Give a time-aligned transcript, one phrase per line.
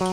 [0.00, 0.06] Vous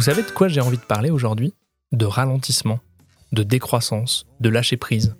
[0.00, 1.52] savez de quoi j'ai envie de parler aujourd'hui?
[1.92, 2.80] De ralentissement,
[3.32, 5.16] de décroissance, de lâcher prise,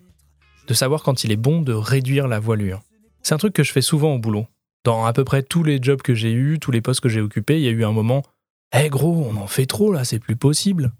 [0.67, 2.81] de savoir quand il est bon de réduire la voilure.
[3.23, 4.47] C'est un truc que je fais souvent au boulot.
[4.85, 7.21] Dans à peu près tous les jobs que j'ai eus, tous les postes que j'ai
[7.21, 8.23] occupés, il y a eu un moment
[8.73, 10.93] Eh gros, on en fait trop là, c'est plus possible.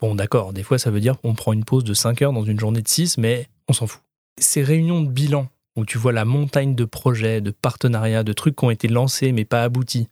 [0.00, 2.44] Bon, d'accord, des fois ça veut dire qu'on prend une pause de 5 heures dans
[2.44, 4.00] une journée de 6, mais on s'en fout.
[4.38, 8.56] Ces réunions de bilan où tu vois la montagne de projets, de partenariats, de trucs
[8.56, 10.08] qui ont été lancés mais pas aboutis,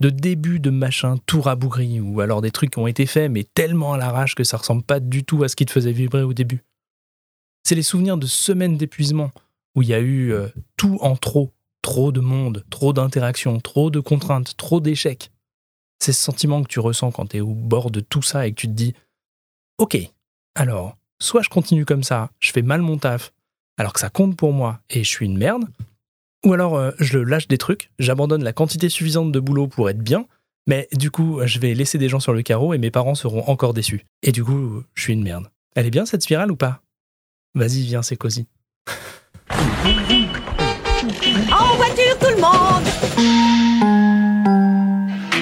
[0.00, 3.44] de débuts de machin tout rabougri, ou alors des trucs qui ont été faits mais
[3.44, 6.22] tellement à l'arrache que ça ressemble pas du tout à ce qui te faisait vibrer
[6.22, 6.62] au début.
[7.64, 9.32] C'est les souvenirs de semaines d'épuisement
[9.74, 11.52] où il y a eu euh, tout en trop,
[11.82, 15.30] trop de monde, trop d'interactions, trop de contraintes, trop d'échecs.
[15.98, 18.50] C'est ce sentiment que tu ressens quand tu es au bord de tout ça et
[18.50, 18.94] que tu te dis
[19.78, 19.98] Ok,
[20.54, 23.32] alors, soit je continue comme ça, je fais mal mon taf,
[23.78, 25.64] alors que ça compte pour moi et je suis une merde,
[26.44, 29.98] ou alors euh, je lâche des trucs, j'abandonne la quantité suffisante de boulot pour être
[29.98, 30.26] bien,
[30.66, 33.46] mais du coup je vais laisser des gens sur le carreau et mes parents seront
[33.48, 34.06] encore déçus.
[34.22, 35.50] Et du coup, je suis une merde.
[35.74, 36.80] Elle est bien cette spirale ou pas?
[37.54, 38.46] Vas-y, viens, c'est cosy.
[41.52, 42.84] En voiture, tout le monde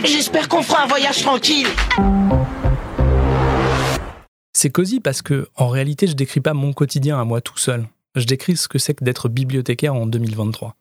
[0.04, 1.66] J'espère qu'on fera un voyage tranquille.
[4.52, 7.86] C'est cosy parce que, en réalité, je décris pas mon quotidien à moi tout seul.
[8.14, 10.76] Je décris ce que c'est que d'être bibliothécaire en 2023.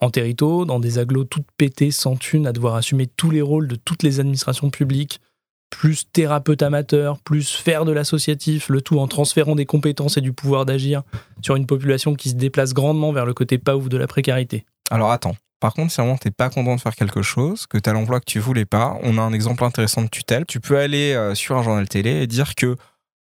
[0.00, 3.68] En territo, dans des agglos toutes pétées, sans thunes, à devoir assumer tous les rôles
[3.68, 5.20] de toutes les administrations publiques,
[5.68, 10.32] plus thérapeute amateur, plus faire de l'associatif, le tout en transférant des compétences et du
[10.32, 11.02] pouvoir d'agir
[11.42, 14.64] sur une population qui se déplace grandement vers le côté pas ouf de la précarité.
[14.90, 15.36] Alors attends.
[15.60, 18.24] Par contre, si vraiment t'es pas content de faire quelque chose, que t'as l'emploi que
[18.24, 20.46] tu voulais pas, on a un exemple intéressant de tutelle.
[20.46, 22.76] Tu peux aller euh, sur un journal télé et dire que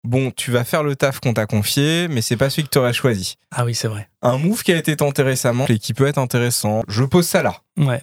[0.05, 2.93] bon, tu vas faire le taf qu'on t'a confié, mais c'est pas celui que t'aurais
[2.93, 3.37] choisi.
[3.51, 4.09] Ah oui, c'est vrai.
[4.23, 6.83] Un move qui a été tenté récemment et qui peut être intéressant.
[6.87, 7.63] Je pose ça là.
[7.79, 8.03] Ouais.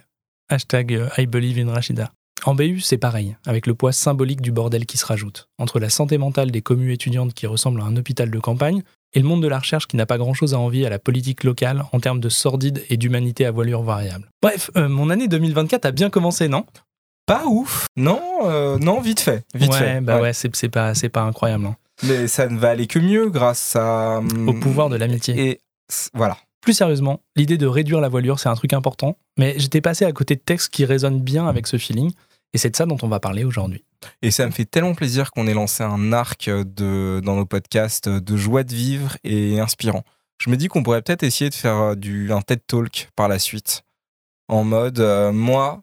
[0.49, 2.11] Hashtag euh, I believe in Rachida.
[2.45, 5.89] En BU, c'est pareil, avec le poids symbolique du bordel qui se rajoute, entre la
[5.89, 9.41] santé mentale des communes étudiantes qui ressemblent à un hôpital de campagne, et le monde
[9.41, 12.19] de la recherche qui n'a pas grand-chose à envier à la politique locale en termes
[12.19, 14.29] de sordide et d'humanité à voilure variable.
[14.41, 16.65] Bref, euh, mon année 2024 a bien commencé, non?
[17.25, 17.87] Pas ouf.
[17.95, 19.45] Non, euh, non, vite fait.
[19.55, 20.01] Vite ouais, fait.
[20.01, 21.65] bah ouais, c'est c'est pas, incroyable.
[21.65, 21.75] hein.
[22.03, 24.21] Mais ça ne va aller que mieux grâce à.
[24.47, 25.39] Au pouvoir de l'amitié.
[25.39, 25.59] Et
[26.13, 26.37] voilà.
[26.61, 30.11] Plus sérieusement, l'idée de réduire la voilure, c'est un truc important, mais j'étais passé à
[30.11, 32.11] côté de textes qui résonnent bien avec ce feeling,
[32.53, 33.83] et c'est de ça dont on va parler aujourd'hui.
[34.21, 38.07] Et ça me fait tellement plaisir qu'on ait lancé un arc de, dans nos podcasts
[38.07, 40.03] de joie de vivre et inspirant.
[40.37, 43.27] Je me dis qu'on pourrait peut-être essayer de faire euh, du, un TED Talk par
[43.27, 43.83] la suite.
[44.47, 45.81] En mode, euh, moi,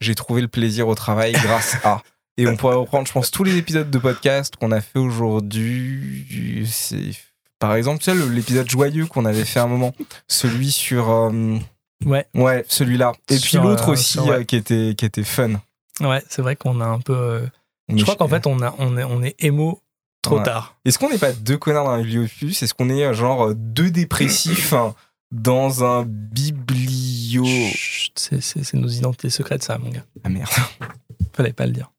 [0.00, 2.02] j'ai trouvé le plaisir au travail grâce à.
[2.36, 6.66] Et on pourrait reprendre, je pense, tous les épisodes de podcast qu'on a fait aujourd'hui.
[7.60, 9.94] Par exemple, tu sais, l'épisode joyeux qu'on avait fait à un moment.
[10.28, 11.08] Celui sur.
[11.10, 11.58] euh,
[12.04, 13.12] Ouais, ouais, celui-là.
[13.30, 14.44] Et puis l'autre euh, aussi sur, ouais.
[14.44, 15.60] qui, était, qui était fun.
[16.00, 17.14] Ouais, c'est vrai qu'on a un peu.
[17.16, 17.46] euh,
[17.88, 19.80] On Je est crois qu'en fait, on, a, on, est, on est émo
[20.22, 20.42] trop Ouais.
[20.42, 20.76] tard.
[20.84, 23.54] Est-ce qu'on n'est pas deux connards dans un bibliopus Est-ce qu'on est euh, genre euh,
[23.54, 24.94] deux dépressifs hein,
[25.32, 27.44] dans un biblio...
[28.16, 30.04] C'est- nos identités secrètes, ça, mon gars.
[30.24, 30.48] Ah merde.
[31.34, 31.90] Fallait pas le dire.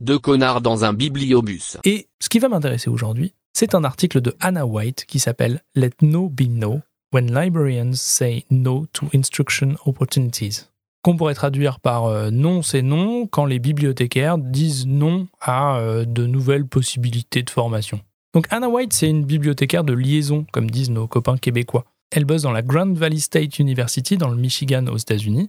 [0.00, 1.76] Deux connards dans un bibliobus.
[1.84, 5.90] Et ce qui va m'intéresser aujourd'hui, c'est un article de Anna White qui s'appelle Let
[6.02, 6.80] No Be No
[7.12, 10.69] When Librarians Say No to Instruction Opportunities.
[11.02, 16.04] Qu'on pourrait traduire par euh, non, c'est non quand les bibliothécaires disent non à euh,
[16.04, 18.00] de nouvelles possibilités de formation.
[18.34, 21.84] Donc Anna White, c'est une bibliothécaire de liaison, comme disent nos copains québécois.
[22.12, 25.48] Elle bosse dans la Grand Valley State University dans le Michigan aux États-Unis.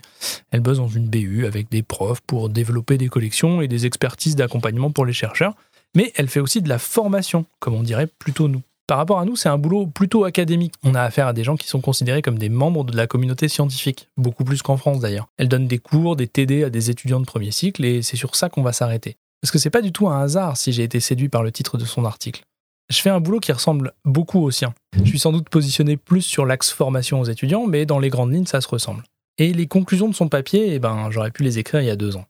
[0.51, 4.35] Elle bosse dans une BU avec des profs pour développer des collections et des expertises
[4.35, 5.55] d'accompagnement pour les chercheurs
[5.95, 8.61] mais elle fait aussi de la formation, comme on dirait plutôt nous.
[8.91, 10.73] Par rapport à nous, c'est un boulot plutôt académique.
[10.83, 13.47] On a affaire à des gens qui sont considérés comme des membres de la communauté
[13.47, 15.29] scientifique, beaucoup plus qu'en France d'ailleurs.
[15.37, 18.35] Elle donne des cours, des TD à des étudiants de premier cycle, et c'est sur
[18.35, 19.15] ça qu'on va s'arrêter.
[19.41, 21.77] Parce que c'est pas du tout un hasard si j'ai été séduit par le titre
[21.77, 22.43] de son article.
[22.89, 24.73] Je fais un boulot qui ressemble beaucoup au sien.
[25.01, 28.33] Je suis sans doute positionné plus sur l'axe formation aux étudiants, mais dans les grandes
[28.33, 29.05] lignes, ça se ressemble.
[29.37, 31.95] Et les conclusions de son papier, eh ben, j'aurais pu les écrire il y a
[31.95, 32.25] deux ans.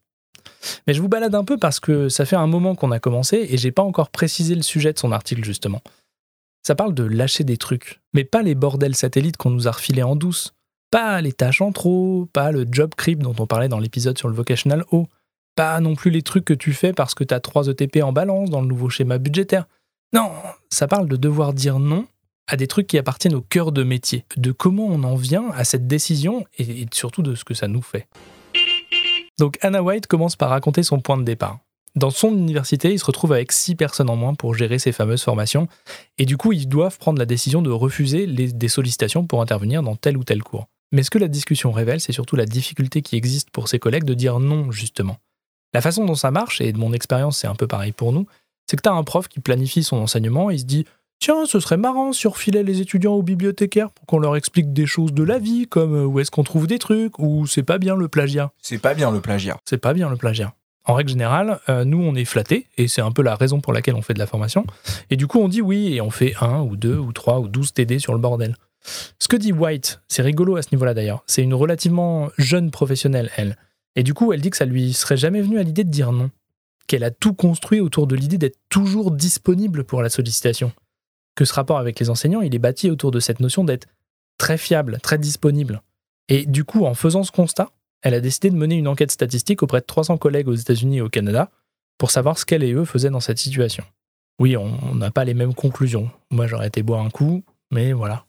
[0.85, 3.47] Mais je vous balade un peu parce que ça fait un moment qu'on a commencé
[3.49, 5.81] et j'ai pas encore précisé le sujet de son article justement.
[6.63, 10.03] Ça parle de lâcher des trucs, mais pas les bordels satellites qu'on nous a refilés
[10.03, 10.53] en douce,
[10.91, 14.27] pas les tâches en trop, pas le job creep dont on parlait dans l'épisode sur
[14.27, 15.07] le vocational haut,
[15.55, 18.49] pas non plus les trucs que tu fais parce que t'as 3 ETP en balance
[18.49, 19.65] dans le nouveau schéma budgétaire.
[20.13, 20.31] Non,
[20.69, 22.05] ça parle de devoir dire non
[22.47, 25.63] à des trucs qui appartiennent au cœur de métier, de comment on en vient à
[25.63, 28.07] cette décision et surtout de ce que ça nous fait.
[29.39, 31.59] Donc Anna White commence par raconter son point de départ.
[31.95, 35.23] Dans son université, il se retrouve avec six personnes en moins pour gérer ces fameuses
[35.23, 35.67] formations,
[36.17, 39.83] et du coup, ils doivent prendre la décision de refuser les- des sollicitations pour intervenir
[39.83, 40.67] dans tel ou tel cours.
[40.93, 44.03] Mais ce que la discussion révèle, c'est surtout la difficulté qui existe pour ses collègues
[44.05, 45.17] de dire non, justement.
[45.73, 48.25] La façon dont ça marche, et de mon expérience, c'est un peu pareil pour nous,
[48.67, 50.85] c'est que tu as un prof qui planifie son enseignement, il se dit
[51.19, 54.73] Tiens, ce serait marrant si on refilait les étudiants aux bibliothécaires pour qu'on leur explique
[54.73, 57.61] des choses de la vie, comme euh, où est-ce qu'on trouve des trucs, ou c'est
[57.61, 58.51] pas bien le plagiat.
[58.61, 59.59] C'est pas bien le plagiat.
[59.65, 60.53] C'est pas bien le plagiat.
[60.85, 63.71] En règle générale, euh, nous, on est flattés, et c'est un peu la raison pour
[63.71, 64.65] laquelle on fait de la formation.
[65.09, 67.47] Et du coup, on dit oui, et on fait un, ou deux, ou trois, ou
[67.47, 68.55] douze TD sur le bordel.
[69.19, 73.29] Ce que dit White, c'est rigolo à ce niveau-là d'ailleurs, c'est une relativement jeune professionnelle,
[73.37, 73.57] elle.
[73.95, 76.11] Et du coup, elle dit que ça lui serait jamais venu à l'idée de dire
[76.11, 76.31] non.
[76.87, 80.71] Qu'elle a tout construit autour de l'idée d'être toujours disponible pour la sollicitation.
[81.35, 83.87] Que ce rapport avec les enseignants, il est bâti autour de cette notion d'être
[84.37, 85.81] très fiable, très disponible.
[86.27, 87.69] Et du coup, en faisant ce constat,
[88.03, 91.01] elle a décidé de mener une enquête statistique auprès de 300 collègues aux États-Unis et
[91.01, 91.49] au Canada
[91.97, 93.83] pour savoir ce qu'elle et eux faisaient dans cette situation.
[94.39, 96.09] Oui, on n'a pas les mêmes conclusions.
[96.31, 98.25] Moi, j'aurais été boire un coup, mais voilà.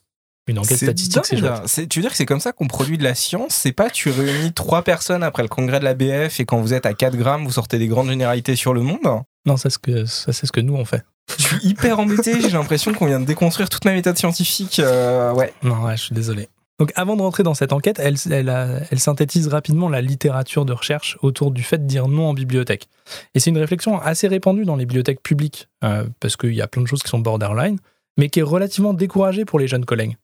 [0.48, 1.52] Une enquête statistique, c'est chouette.
[1.66, 3.54] C'est- Tu veux dire que c'est comme ça qu'on produit de la science?
[3.54, 6.74] C'est pas tu réunis trois personnes après le congrès de la BF et quand vous
[6.74, 8.98] êtes à 4 grammes, vous sortez des grandes généralités sur le monde?
[9.46, 11.04] Non, c'est ce que, ça, c'est ce que nous, on fait.
[11.38, 14.80] Je suis hyper embêté, j'ai l'impression qu'on vient de déconstruire toute ma méthode scientifique.
[14.80, 15.54] euh, ouais.
[15.62, 16.48] Non, ouais, je suis désolé.
[16.82, 20.64] Donc, avant de rentrer dans cette enquête, elle, elle, a- elle synthétise rapidement la littérature
[20.64, 22.88] de recherche autour du fait de dire non en bibliothèque.
[23.37, 26.67] Et c'est une réflexion assez répandue dans les bibliothèques publiques, euh, parce qu'il y a
[26.67, 27.79] plein de choses qui sont borderline,
[28.19, 30.17] mais qui est relativement découragée pour les jeunes collègues.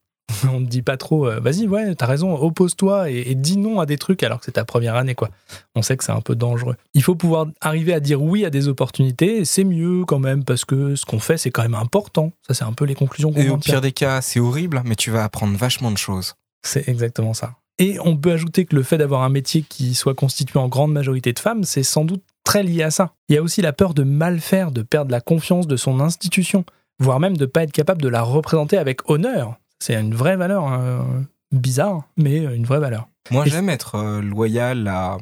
[0.53, 3.79] On ne dit pas trop, euh, vas-y, ouais, t'as raison, oppose-toi et, et dis non
[3.79, 5.31] à des trucs alors que c'est ta première année, quoi.
[5.77, 6.75] On sait que c'est un peu dangereux.
[6.93, 10.65] Il faut pouvoir arriver à dire oui à des opportunités, c'est mieux quand même, parce
[10.65, 12.33] que ce qu'on fait, c'est quand même important.
[12.49, 14.97] Ça, c'est un peu les conclusions qu'on Et au pire des cas, c'est horrible, mais
[14.97, 16.35] tu vas apprendre vachement de choses.
[16.63, 17.55] C'est exactement ça.
[17.79, 20.93] Et on peut ajouter que le fait d'avoir un métier qui soit constitué en grande
[20.93, 23.13] majorité de femmes, c'est sans doute très lié à ça.
[23.29, 26.01] Il y a aussi la peur de mal faire, de perdre la confiance de son
[26.01, 26.65] institution,
[26.99, 29.57] voire même de ne pas être capable de la représenter avec honneur.
[29.79, 33.07] C'est une vraie valeur, hein, bizarre, mais une vraie valeur.
[33.31, 35.19] Moi, j'aime être euh, loyal à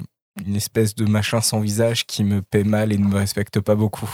[0.46, 3.74] une espèce de machin sans visage qui me paie mal et ne me respecte pas
[3.74, 4.08] beaucoup.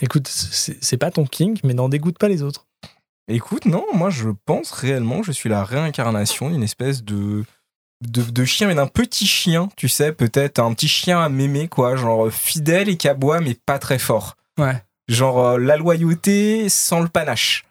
[0.00, 2.66] Écoute, c'est c'est pas ton king, mais n'en dégoûte pas les autres.
[3.28, 7.44] Écoute, non, moi je pense réellement que je suis la réincarnation d'une espèce de,
[8.06, 11.68] de, de chien, mais d'un petit chien, tu sais, peut-être un petit chien à mémé,
[11.68, 14.36] quoi, genre fidèle et qui aboie, mais pas très fort.
[14.58, 14.82] Ouais.
[15.08, 17.64] Genre euh, la loyauté sans le panache.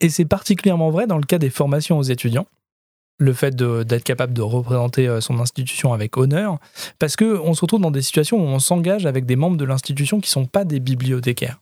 [0.00, 2.46] Et c'est particulièrement vrai dans le cas des formations aux étudiants.
[3.18, 6.58] Le fait d'être capable de représenter euh, son institution avec honneur,
[6.98, 9.64] parce que on se retrouve dans des situations où on s'engage avec des membres de
[9.64, 11.60] l'institution qui sont pas des bibliothécaires.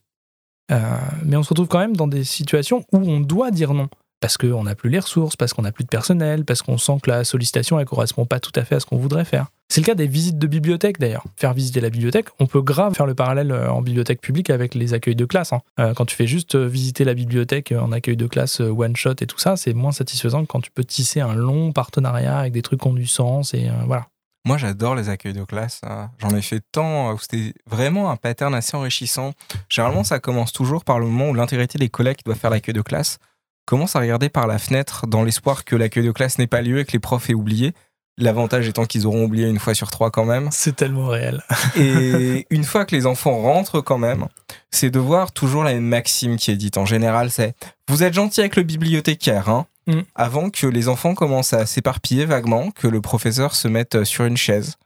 [0.71, 3.89] Euh, mais on se retrouve quand même dans des situations où on doit dire non,
[4.21, 6.99] parce qu'on n'a plus les ressources, parce qu'on n'a plus de personnel, parce qu'on sent
[7.03, 9.47] que la sollicitation ne correspond pas tout à fait à ce qu'on voudrait faire.
[9.69, 11.25] C'est le cas des visites de bibliothèque d'ailleurs.
[11.37, 14.75] Faire visiter la bibliothèque, on peut grave faire le parallèle euh, en bibliothèque publique avec
[14.75, 15.53] les accueils de classe.
[15.53, 15.61] hein.
[15.79, 19.27] Euh, quand tu fais juste visiter la bibliothèque en accueil de classe one shot et
[19.27, 22.63] tout ça, c'est moins satisfaisant que quand tu peux tisser un long partenariat avec des
[22.63, 24.07] trucs qui ont du sens et voilà.
[24.47, 25.81] Moi j'adore les accueils de classe.
[25.87, 26.11] hein.
[26.19, 29.33] J'en ai fait tant, euh, où c'était vraiment un pattern assez enrichissant.
[29.69, 32.75] Généralement, ça commence toujours par le moment où l'intégrité des collègues qui doivent faire l'accueil
[32.75, 33.19] de classe
[33.67, 36.79] commence à regarder par la fenêtre dans l'espoir que l'accueil de classe n'ait pas lieu
[36.81, 37.73] et que les profs aient oublié.
[38.19, 40.49] L'avantage étant qu'ils auront oublié une fois sur trois quand même.
[40.51, 41.43] C'est tellement réel.
[41.77, 44.27] Et une fois que les enfants rentrent quand même,
[44.71, 46.77] c'est de voir toujours la même maxime qui est dite.
[46.77, 47.55] En général, c'est
[47.89, 50.01] vous êtes gentil avec le bibliothécaire, hein Mm.
[50.15, 54.37] avant que les enfants commencent à s'éparpiller vaguement, que le professeur se mette sur une
[54.37, 54.77] chaise,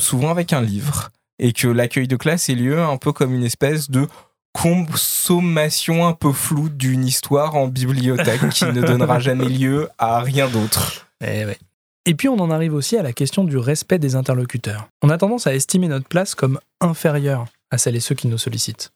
[0.00, 3.44] souvent avec un livre, et que l'accueil de classe ait lieu un peu comme une
[3.44, 4.08] espèce de
[4.52, 10.48] consommation un peu floue d'une histoire en bibliothèque qui ne donnera jamais lieu à rien
[10.48, 11.06] d'autre.
[11.22, 11.58] Eh ouais.
[12.06, 14.88] Et puis on en arrive aussi à la question du respect des interlocuteurs.
[15.02, 18.38] On a tendance à estimer notre place comme inférieure à celles et ceux qui nous
[18.38, 18.92] sollicitent.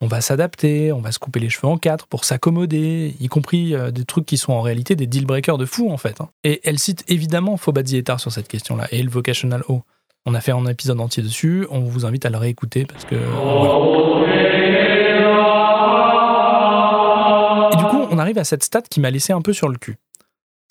[0.00, 3.74] On va s'adapter, on va se couper les cheveux en quatre pour s'accommoder, y compris
[3.74, 6.20] euh, des trucs qui sont en réalité des deal breakers de fou en fait.
[6.20, 6.28] hein.
[6.44, 9.82] Et elle cite évidemment Fobadzi Etar sur cette question-là et le Vocational O.
[10.24, 13.16] On a fait un épisode entier dessus, on vous invite à le réécouter parce que.
[17.72, 19.76] Et du coup, on arrive à cette stat qui m'a laissé un peu sur le
[19.78, 19.96] cul.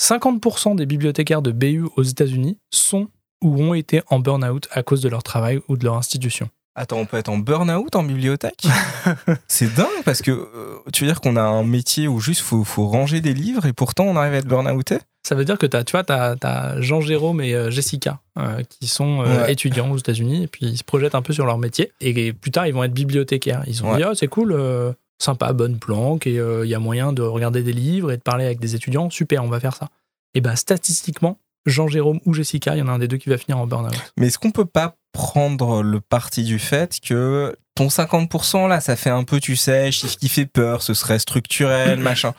[0.01, 3.07] 50% des bibliothécaires de BU aux États-Unis sont
[3.43, 6.50] ou ont été en burn-out à cause de leur travail ou de leur institution.
[6.79, 8.67] Attends, on peut être en burn-out en bibliothèque
[9.48, 12.63] C'est dingue parce que euh, tu veux dire qu'on a un métier où juste faut,
[12.63, 15.65] faut ranger des livres et pourtant on arrive à être burn-outé Ça veut dire que
[15.75, 19.51] as, tu vois, tu as, Jean-Jérôme et euh, Jessica euh, qui sont euh, Ouais.
[19.53, 21.91] étudiants aux États-Unis et puis ils se projettent un peu sur leur métier.
[22.00, 23.63] Et plus tard, ils vont être bibliothécaires.
[23.65, 23.98] Ils ont Ouais.
[23.98, 27.24] dit, oh, c'est cool, euh, sympa, bonne planque, et euh, il y a moyen de
[27.24, 29.10] regarder des livres et de parler avec des étudiants.
[29.10, 29.89] Super, on va faire ça.
[30.36, 33.38] Et ben statistiquement, Jean-Jérôme ou Jessica, il y en a un des deux qui va
[33.38, 33.93] finir en burn-out.
[34.17, 38.95] Mais est-ce qu'on peut pas prendre le parti du fait que ton 50% là, ça
[38.95, 42.33] fait un peu, tu sais, chiffre qui fait peur, ce serait structurel, machin.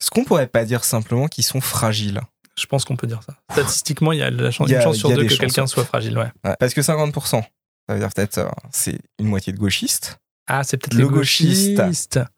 [0.00, 2.20] Est-ce qu'on pourrait pas dire simplement qu'ils sont fragiles?
[2.58, 3.34] Je pense qu'on peut dire ça.
[3.52, 5.66] Statistiquement, il y a la chance, Il y a- une chance sur deux que quelqu'un
[5.66, 6.18] soit fragile.
[6.18, 6.30] Ouais.
[6.44, 7.12] Ouais, Parce que 50%,
[7.88, 11.08] ça veut dire peut-être euh, c'est une moitié de gauchistes, Ah, c'est peut-être Le les
[11.08, 11.80] gauchiste.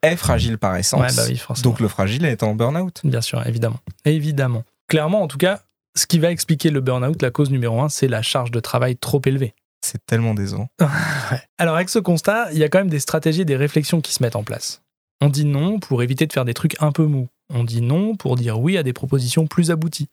[0.03, 1.01] est fragile par essence.
[1.01, 3.01] Ouais, bah oui, donc le fragile est en burn-out.
[3.03, 3.79] Bien sûr, évidemment.
[4.05, 4.63] Évidemment.
[4.87, 5.61] Clairement, en tout cas,
[5.95, 8.97] ce qui va expliquer le burn-out, la cause numéro un, c'est la charge de travail
[8.97, 9.53] trop élevée.
[9.81, 10.67] C'est tellement décevant.
[11.57, 14.13] Alors avec ce constat, il y a quand même des stratégies et des réflexions qui
[14.13, 14.81] se mettent en place.
[15.21, 17.27] On dit non pour éviter de faire des trucs un peu mous.
[17.53, 20.09] On dit non pour dire oui à des propositions plus abouties.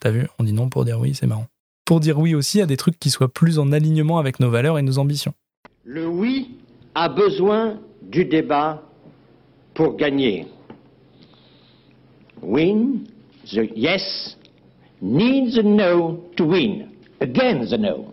[0.00, 0.26] T'as vu?
[0.38, 1.46] On dit non pour dire oui, c'est marrant.
[1.84, 4.78] Pour dire oui aussi à des trucs qui soient plus en alignement avec nos valeurs
[4.78, 5.34] et nos ambitions.
[5.84, 6.56] Le oui
[6.94, 8.82] a besoin du débat
[9.74, 10.46] pour gagner.
[12.42, 13.04] Win,
[13.46, 14.36] the yes
[15.02, 16.88] needs a no to win.
[17.20, 18.06] Again the no.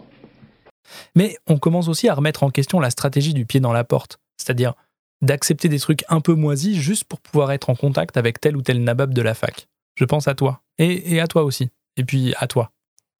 [1.15, 4.19] Mais on commence aussi à remettre en question la stratégie du pied dans la porte,
[4.37, 4.73] c'est-à-dire
[5.21, 8.61] d'accepter des trucs un peu moisis juste pour pouvoir être en contact avec tel ou
[8.61, 9.67] tel nabab de la fac.
[9.95, 10.61] Je pense à toi.
[10.77, 11.69] Et, à toi aussi.
[11.97, 12.71] Et puis à toi.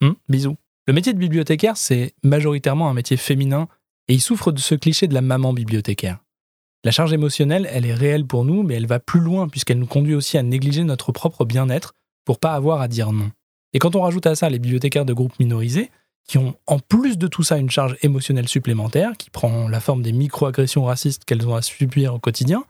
[0.01, 0.55] Hum, bisous.
[0.87, 3.67] Le métier de bibliothécaire, c'est majoritairement un métier féminin
[4.07, 6.19] et il souffre de ce cliché de la maman bibliothécaire.
[6.85, 9.85] La charge émotionnelle, elle est réelle pour nous, mais elle va plus loin puisqu'elle nous
[9.85, 13.31] conduit aussi à négliger notre propre bien-être pour pas avoir à dire non.
[13.73, 15.91] Et quand on rajoute à ça les bibliothécaires de groupes minorisés,
[16.27, 20.03] qui ont en plus de tout ça une charge émotionnelle supplémentaire, qui prend la forme
[20.03, 22.63] des micro-agressions racistes qu'elles ont à subir au quotidien,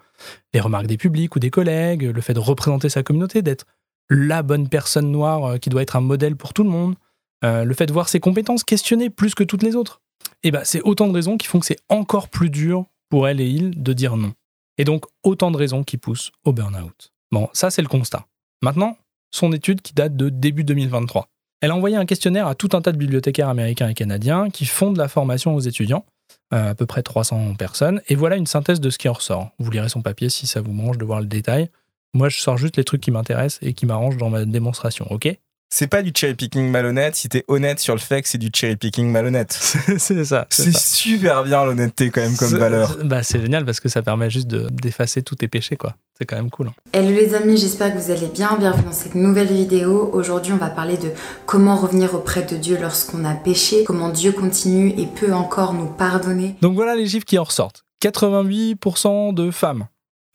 [0.53, 3.65] les remarques des publics ou des collègues, le fait de représenter sa communauté, d'être
[4.09, 6.95] la bonne personne noire euh, qui doit être un modèle pour tout le monde,
[7.43, 10.01] euh, le fait de voir ses compétences questionnées plus que toutes les autres.
[10.43, 13.41] Et ben, c'est autant de raisons qui font que c'est encore plus dur pour elle
[13.41, 14.33] et il de dire non.
[14.77, 17.11] Et donc autant de raisons qui poussent au burn-out.
[17.31, 18.25] Bon, ça c'est le constat.
[18.61, 18.97] Maintenant,
[19.31, 21.27] son étude qui date de début 2023.
[21.61, 24.65] Elle a envoyé un questionnaire à tout un tas de bibliothécaires américains et canadiens qui
[24.65, 26.05] font de la formation aux étudiants,
[26.53, 29.49] euh, à peu près 300 personnes, et voilà une synthèse de ce qui en ressort.
[29.59, 31.69] Vous lirez son papier si ça vous mange de voir le détail.
[32.13, 35.37] Moi, je sors juste les trucs qui m'intéressent et qui m'arrangent dans ma démonstration, ok?
[35.71, 38.49] C'est pas du cherry picking malhonnête si t'es honnête sur le fait que c'est du
[38.51, 39.51] cherry picking malhonnête.
[39.99, 40.47] C'est ça.
[40.49, 42.97] C'est super bien l'honnêteté quand même comme valeur.
[43.03, 45.93] Bah, c'est génial parce que ça permet juste de- d'effacer tous tes péchés, quoi.
[46.17, 46.69] C'est quand même cool.
[46.69, 46.73] hein.
[46.91, 48.57] Hello les amis, j'espère que vous allez bien.
[48.57, 50.09] Bienvenue dans cette nouvelle vidéo.
[50.11, 51.11] Aujourd'hui, on va parler de
[51.45, 55.85] comment revenir auprès de Dieu lorsqu'on a péché, comment Dieu continue et peut encore nous
[55.87, 56.55] pardonner.
[56.63, 57.83] Donc voilà les chiffres qui en ressortent.
[58.01, 59.85] 88% de femmes.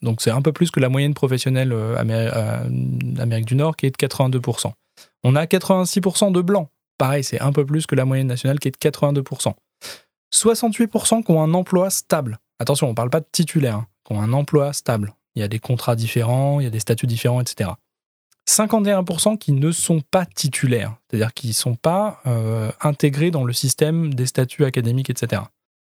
[0.00, 2.58] Donc c'est un peu plus que la moyenne professionnelle euh, euh,
[3.18, 4.70] Amérique du Nord qui est de 82%.
[5.24, 6.68] On a 86% de blancs.
[6.98, 9.54] Pareil, c'est un peu plus que la moyenne nationale qui est de 82%.
[10.32, 12.38] 68% qui ont un emploi stable.
[12.58, 15.14] Attention, on ne parle pas de titulaires, hein, qui ont un emploi stable.
[15.34, 17.70] Il y a des contrats différents, il y a des statuts différents, etc.
[18.48, 23.54] 51% qui ne sont pas titulaires, c'est-à-dire qui ne sont pas euh, intégrés dans le
[23.54, 25.42] système des statuts académiques, etc.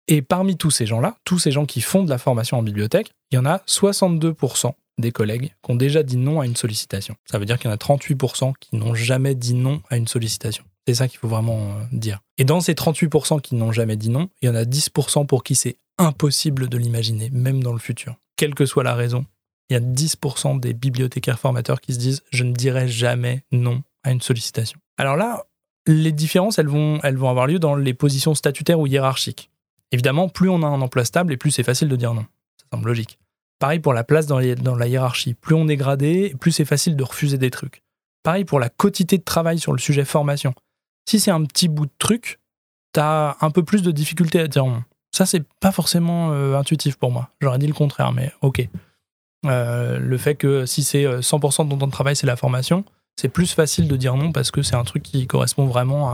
[0.07, 3.11] Et parmi tous ces gens-là, tous ces gens qui font de la formation en bibliothèque,
[3.31, 7.15] il y en a 62% des collègues qui ont déjà dit non à une sollicitation.
[7.25, 10.07] Ça veut dire qu'il y en a 38% qui n'ont jamais dit non à une
[10.07, 10.63] sollicitation.
[10.87, 12.19] C'est ça qu'il faut vraiment euh, dire.
[12.37, 15.43] Et dans ces 38% qui n'ont jamais dit non, il y en a 10% pour
[15.43, 18.15] qui c'est impossible de l'imaginer, même dans le futur.
[18.37, 19.25] Quelle que soit la raison,
[19.69, 23.83] il y a 10% des bibliothécaires formateurs qui se disent je ne dirai jamais non
[24.03, 24.79] à une sollicitation.
[24.97, 25.45] Alors là,
[25.87, 29.49] les différences, elles vont, elles vont avoir lieu dans les positions statutaires ou hiérarchiques.
[29.91, 32.25] Évidemment, plus on a un emploi stable et plus c'est facile de dire non.
[32.57, 33.19] Ça semble logique.
[33.59, 35.33] Pareil pour la place dans, la hiérarchie.
[35.33, 37.81] Plus on est gradé, plus c'est facile de refuser des trucs.
[38.23, 40.53] Pareil pour la quantité de travail sur le sujet formation.
[41.09, 42.39] Si c'est un petit bout de truc,
[42.93, 44.83] t'as un peu plus de difficulté à dire non.
[45.11, 47.29] Ça, c'est pas forcément euh, intuitif pour moi.
[47.41, 48.67] J'aurais dit le contraire, mais ok.
[49.45, 52.35] Euh, le fait que si c'est euh, 100% de ton temps de travail, c'est la
[52.35, 52.83] formation,
[53.19, 56.09] c'est plus facile de dire non parce que c'est un truc qui correspond vraiment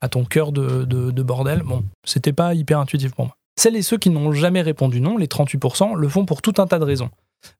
[0.00, 1.62] à, ton cœur de, de- de bordel.
[1.62, 3.36] Bon, c'était pas hyper intuitif pour moi.
[3.58, 6.68] Celles et ceux qui n'ont jamais répondu non, les 38%, le font pour tout un
[6.68, 7.10] tas de raisons.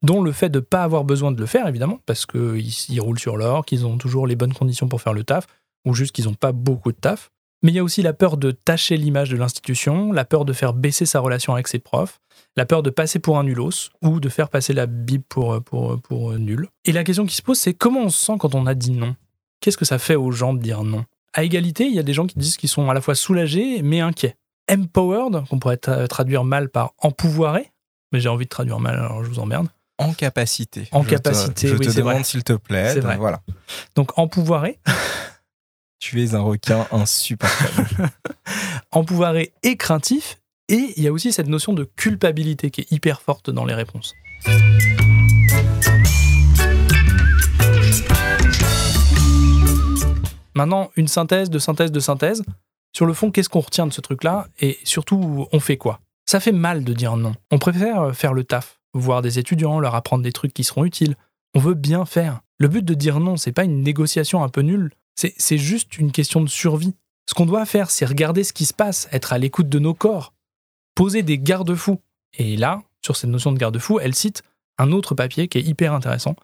[0.00, 3.00] Dont le fait de ne pas avoir besoin de le faire, évidemment, parce qu'ils ils
[3.00, 5.48] roulent sur l'or, qu'ils ont toujours les bonnes conditions pour faire le taf,
[5.84, 7.32] ou juste qu'ils n'ont pas beaucoup de taf.
[7.64, 10.52] Mais il y a aussi la peur de tâcher l'image de l'institution, la peur de
[10.52, 12.20] faire baisser sa relation avec ses profs,
[12.56, 16.00] la peur de passer pour un nulos, ou de faire passer la Bible pour, pour,
[16.00, 16.68] pour nul.
[16.84, 18.92] Et la question qui se pose, c'est comment on se sent quand on a dit
[18.92, 19.16] non?
[19.60, 21.04] Qu'est-ce que ça fait aux gens de dire non?
[21.32, 23.82] À égalité, il y a des gens qui disent qu'ils sont à la fois soulagés
[23.82, 24.36] mais inquiets.
[24.70, 27.70] Empowered, qu'on pourrait tra- traduire mal par empouvoiré,
[28.12, 29.68] mais j'ai envie de traduire mal, alors je vous emmerde.
[29.98, 30.88] En capacité.
[30.92, 32.92] En Je te- capacité, je oui, te demande s'il te plaît.
[32.94, 33.16] C'est vrai.
[33.16, 33.40] Voilà.
[33.96, 34.78] Donc empouvoiré,
[36.00, 38.08] Tu es un requin insupportable.
[38.92, 43.20] empouvoiré et craintif, et il y a aussi cette notion de culpabilité qui est hyper
[43.20, 44.14] forte dans les réponses.
[50.54, 52.42] Maintenant, une synthèse de synthèse de synthèse.
[52.94, 56.00] Sur le fond, qu'est-ce qu'on retient de ce truc-là Et surtout, on fait quoi?
[56.26, 57.34] Ça fait mal de dire non.
[57.50, 61.16] On préfère faire le taf, voir des étudiants, leur apprendre des trucs qui seront utiles.
[61.54, 62.40] On veut bien faire.
[62.58, 66.12] Le but de dire non, c'est pas une négociation un peu nulle, c'est juste une
[66.12, 66.94] question de survie.
[67.28, 69.94] Ce qu'on doit faire, c'est regarder ce qui se passe, être à l'écoute de nos
[69.94, 70.32] corps,
[70.94, 72.00] poser des garde-fous.
[72.34, 74.42] Et là, sur cette notion de garde-fou, elle cite
[74.78, 76.36] un autre papier qui est hyper intéressant,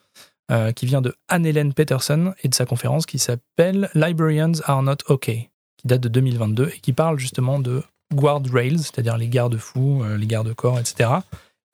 [0.51, 4.99] euh, qui vient de Anne-Hélène Peterson et de sa conférence qui s'appelle Librarians are not
[5.09, 5.51] okay,
[5.85, 10.26] qui date de 2022 et qui parle justement de guardrails, c'est-à-dire les garde-fous, euh, les
[10.26, 11.11] garde-corps, etc.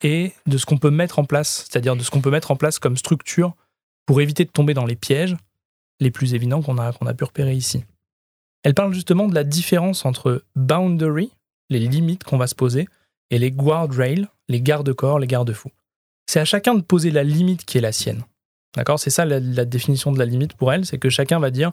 [0.03, 2.57] Et de ce qu'on peut mettre en place, c'est-à-dire de ce qu'on peut mettre en
[2.57, 3.55] place comme structure
[4.05, 5.37] pour éviter de tomber dans les pièges
[6.01, 7.85] les plus évidents qu'on a, pu repérer ici.
[8.63, 11.31] Elle parle justement de la différence entre boundary,
[11.69, 12.87] les limites qu'on va se poser,
[13.29, 15.71] et les guardrails, les garde-corps, les garde-fous.
[16.25, 18.23] C'est à chacun de poser la limite qui est la sienne.
[18.75, 18.99] D'accord?
[18.99, 21.71] C'est ça la définition de la limite pour elle, c'est que chacun va dire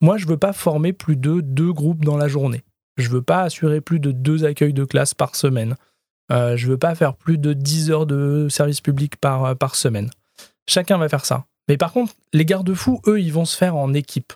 [0.00, 2.62] Moi, je veux pas former plus de deux groupes dans la journée.
[2.96, 5.76] Je veux pas assurer plus de deux accueils de classe par semaine.
[6.30, 9.74] Euh, je veux pas faire plus de 10 heures de service public par, euh, par
[9.74, 10.10] semaine.
[10.68, 11.46] Chacun va faire ça.
[11.68, 14.32] Mais par contre, les garde-fous, eux, ils vont se faire en équipe.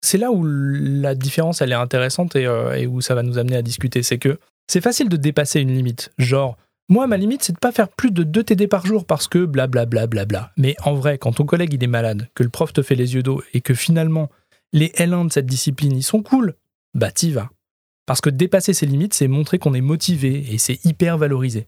[0.00, 3.56] C'est là où la différence, elle est intéressante et, euh, où ça va nous amener
[3.56, 4.02] à discuter.
[4.02, 6.12] C'est que c'est facile de dépasser une limite.
[6.18, 6.56] Genre,
[6.88, 9.44] moi, ma limite, c'est de pas faire plus de 2 TD par jour parce que
[9.44, 10.06] blablabla.
[10.06, 10.52] Bla, bla, bla.
[10.56, 13.14] Mais en vrai, quand ton collègue il est malade, que le prof te fait les
[13.14, 14.28] yeux d'eau et que finalement,
[14.72, 16.54] les L1 de cette discipline, ils sont cool,
[16.94, 17.50] bah t'y vas.
[18.06, 21.66] Parce que dépasser ses limites, c'est montrer qu'on est motivé et c'est hyper valorisé.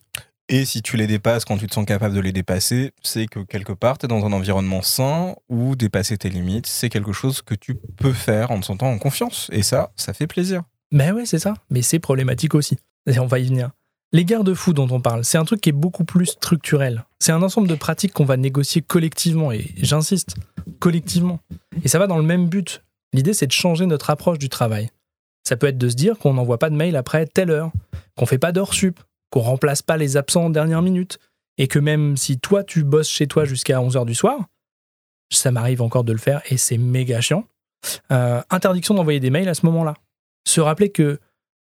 [0.48, 3.40] Et si tu les dépasses quand tu te sens capable de les dépasser, c'est que
[3.40, 7.40] quelque part, tu es dans un environnement sain où dépasser tes limites, c'est quelque chose
[7.40, 9.48] que tu peux faire en te sentant en confiance.
[9.52, 10.62] Et ça, ça fait plaisir.
[10.92, 11.54] Ben ouais, c'est ça.
[11.70, 12.76] Mais c'est problématique aussi.
[13.06, 13.70] Et on va y venir.
[14.12, 17.04] Les garde-fous dont on parle, c'est un truc qui est beaucoup plus structurel.
[17.18, 20.36] C'est un ensemble de pratiques qu'on va négocier collectivement, et j'insiste,
[20.78, 21.40] collectivement.
[21.82, 22.84] Et ça va dans le même but.
[23.14, 24.90] L'idée, c'est de changer notre approche du travail.
[25.46, 27.70] Ça peut être de se dire qu'on n'envoie pas de mail après telle heure,
[28.16, 28.98] qu'on fait pas d'heures sup,
[29.30, 31.20] qu'on remplace pas les absents en dernière minute,
[31.56, 34.40] et que même si toi tu bosses chez toi jusqu'à 11h du soir,
[35.30, 37.46] ça m'arrive encore de le faire et c'est méga chiant,
[38.10, 39.94] euh, interdiction d'envoyer des mails à ce moment-là.
[40.44, 41.20] Se rappeler que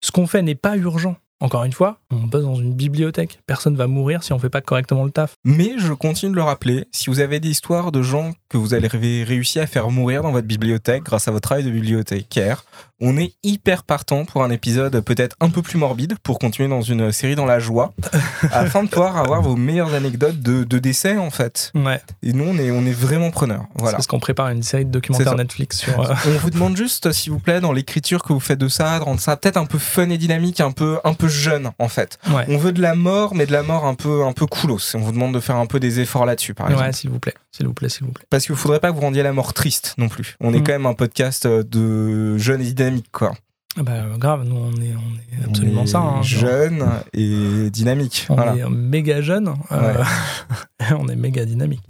[0.04, 1.16] ce qu'on fait n'est pas urgent.
[1.40, 3.40] Encore une fois, on bosse dans une bibliothèque.
[3.46, 5.36] Personne va mourir si on fait pas correctement le taf.
[5.46, 8.74] Mais je continue de le rappeler, si vous avez des histoires de gens que vous
[8.74, 8.88] avez
[9.24, 12.64] réussi à faire mourir dans votre bibliothèque grâce à votre travail de bibliothécaire,
[13.00, 16.82] on est hyper partant pour un épisode peut-être un peu plus morbide pour continuer dans
[16.82, 17.94] une série dans la joie,
[18.52, 21.72] afin de pouvoir avoir vos meilleures anecdotes de, de décès en fait.
[21.76, 22.02] Ouais.
[22.24, 23.66] Et nous, on est, on est vraiment preneurs.
[23.76, 23.98] C'est Voilà.
[23.98, 25.36] parce qu'on prépare une série de C'est documentaires.
[25.36, 26.00] Netflix sur.
[26.00, 28.98] euh, On vous demande juste, s'il vous plaît, dans l'écriture que vous faites de ça,
[29.00, 31.88] de rendre ça peut-être un peu fun et dynamique, un peu, un peu jeune en
[31.90, 32.18] fait.
[32.32, 32.46] Ouais.
[32.50, 34.96] On veut de la mort, mais de la mort un peu, un peu coolos.
[34.96, 36.86] On vous demande de faire un peu des efforts là-dessus, par exemple.
[36.88, 38.26] Ouais, s'il vous plaît, s'il vous plaît, s'il vous plaît.
[38.38, 40.36] Parce qu'il ne faudrait pas que vous rendiez la mort triste non plus.
[40.40, 40.64] On est Mm.
[40.64, 43.34] quand même un podcast euh, de jeunes et dynamiques, quoi.
[43.80, 45.98] Ah Bah, grave, nous on est, on est absolument On est ça.
[46.00, 46.42] hein, genre.
[46.42, 48.28] Jeune et dynamique.
[48.30, 48.56] On Voilà.
[48.56, 50.04] est méga jeune, euh,
[51.00, 51.82] on est méga dynamique.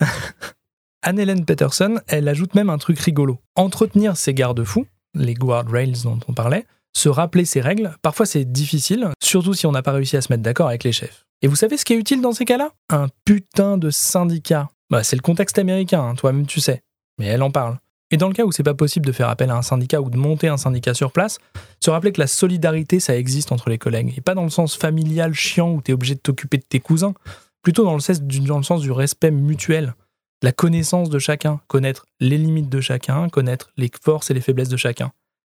[1.02, 3.38] Anne-Hélène Peterson, elle ajoute même un truc rigolo.
[3.56, 9.08] Entretenir ses garde-fous, les guardrails dont on parlait, se rappeler ses règles, parfois c'est difficile,
[9.22, 11.24] surtout si on n'a pas réussi à se mettre d'accord avec les chefs.
[11.42, 12.70] Et vous savez ce qui est utile dans ces cas-là?
[12.90, 14.68] Un putain de syndicat.
[14.90, 16.82] Bah, c'est le contexte américain, hein, toi-même tu sais.
[17.18, 17.78] Mais elle en parle.
[18.12, 20.10] Et dans le cas où c'est pas possible de faire appel à un syndicat ou
[20.10, 21.38] de monter un syndicat sur place,
[21.80, 24.12] se rappeler que la solidarité, ça existe entre les collègues.
[24.18, 27.14] Et pas dans le sens familial chiant où t'es obligé de t'occuper de tes cousins,
[27.62, 29.94] plutôt dans le, sens du, dans le sens du respect mutuel,
[30.42, 34.68] la connaissance de chacun, connaître les limites de chacun, connaître les forces et les faiblesses
[34.68, 35.12] de chacun.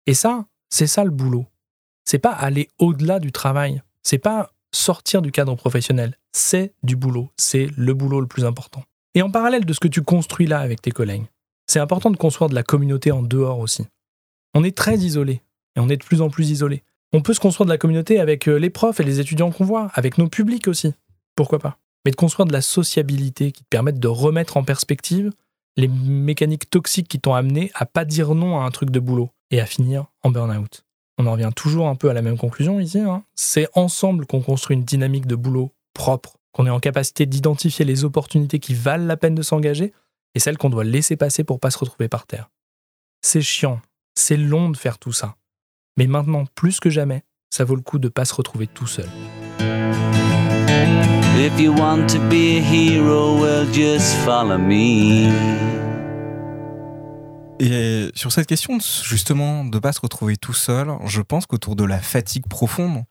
[0.07, 0.45] Et ça,
[0.75, 1.47] c'est ça le boulot.
[2.05, 3.81] C'est pas aller au-delà du travail.
[4.03, 6.19] C'est pas sortir du cadre professionnel.
[6.33, 7.31] C'est du boulot.
[7.37, 8.83] C'est le boulot le plus important.
[9.15, 11.27] Et en parallèle de ce que tu construis là avec tes collègues,
[11.69, 13.87] c'est important de construire de la communauté en dehors aussi.
[14.53, 15.43] On est très isolé
[15.77, 16.83] et on est de plus en plus isolé.
[17.13, 19.65] On peut se construire de la communauté avec euh, les profs et les étudiants qu'on
[19.65, 20.93] voit, avec nos publics aussi.
[21.37, 21.79] Pourquoi pas?
[22.05, 25.31] Mais de construire de la sociabilité qui te permette de remettre en perspective
[25.77, 29.31] les mécaniques toxiques qui t'ont amené à pas dire non à un truc de boulot
[29.55, 30.85] et à finir en burn-out.
[31.17, 32.99] On en revient toujours un peu à la même conclusion ici.
[32.99, 33.23] hein.
[33.37, 38.05] C'est ensemble qu'on construit une dynamique de boulot propre, qu'on est en capacité d'identifier les
[38.05, 39.93] opportunités qui valent la peine de s'engager
[40.35, 42.51] et celles qu'on doit laisser passer pour pas se retrouver par terre.
[43.23, 43.81] C'est chiant,
[44.17, 45.37] c'est long de faire tout ça.
[45.97, 49.09] Mais maintenant, plus que jamais, ça vaut le coup de pas se retrouver tout seul.
[57.61, 61.85] Et sur cette question, justement, de pas se retrouver tout seul, je pense qu'autour de
[61.85, 63.05] la fatigue profonde,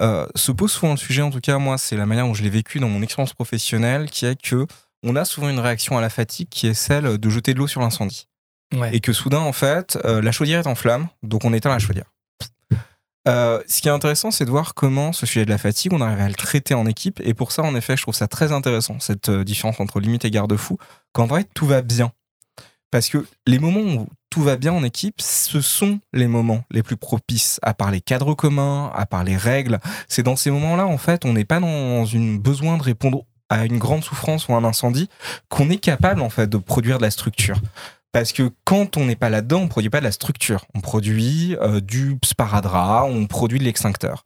[0.00, 2.42] euh, se pose souvent le sujet, en tout cas, moi, c'est la manière dont je
[2.42, 4.66] l'ai vécu dans mon expérience professionnelle, qui est que
[5.02, 7.66] on a souvent une réaction à la fatigue qui est celle de jeter de l'eau
[7.66, 8.26] sur l'incendie.
[8.72, 8.94] Ouais.
[8.94, 11.80] et que soudain, en fait, euh, la chaudière est en flamme, donc on éteint la
[11.80, 12.12] chaudière.
[13.26, 16.00] Euh, ce qui est intéressant, c'est de voir comment ce sujet de la fatigue, on
[16.00, 17.20] arrive à le traiter en équipe.
[17.24, 20.30] Et pour ça, en effet, je trouve ça très intéressant, cette différence entre limite et
[20.30, 20.78] garde-fou,
[21.12, 22.12] qu'en vrai, tout va bien.
[22.90, 26.82] Parce que les moments où tout va bien en équipe, ce sont les moments les
[26.82, 29.80] plus propices, à part les cadres communs, à part les règles.
[30.08, 33.64] C'est dans ces moments-là, en fait, on n'est pas dans une besoin de répondre à
[33.64, 35.08] une grande souffrance ou un incendie,
[35.48, 37.60] qu'on est capable, en fait, de produire de la structure.
[38.12, 40.64] Parce que quand on n'est pas là-dedans, on produit pas de la structure.
[40.74, 44.24] On produit euh, du sparadrap, on produit de l'extincteur.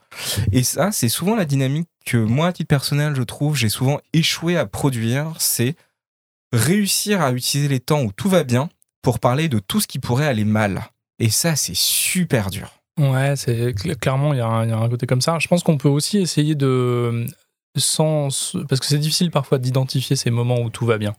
[0.52, 4.00] Et ça, c'est souvent la dynamique que moi, à titre personnel, je trouve, j'ai souvent
[4.14, 5.32] échoué à produire.
[5.38, 5.76] C'est
[6.54, 8.68] réussir à utiliser les temps où tout va bien
[9.02, 10.84] pour parler de tout ce qui pourrait aller mal.
[11.18, 12.70] Et ça, c'est super dur.
[12.98, 15.38] Ouais, c'est cl- clairement il y a un côté comme ça.
[15.38, 17.26] Je pense qu'on peut aussi essayer de
[17.76, 18.28] sans
[18.68, 21.14] parce que c'est difficile parfois d'identifier ces moments où tout va bien.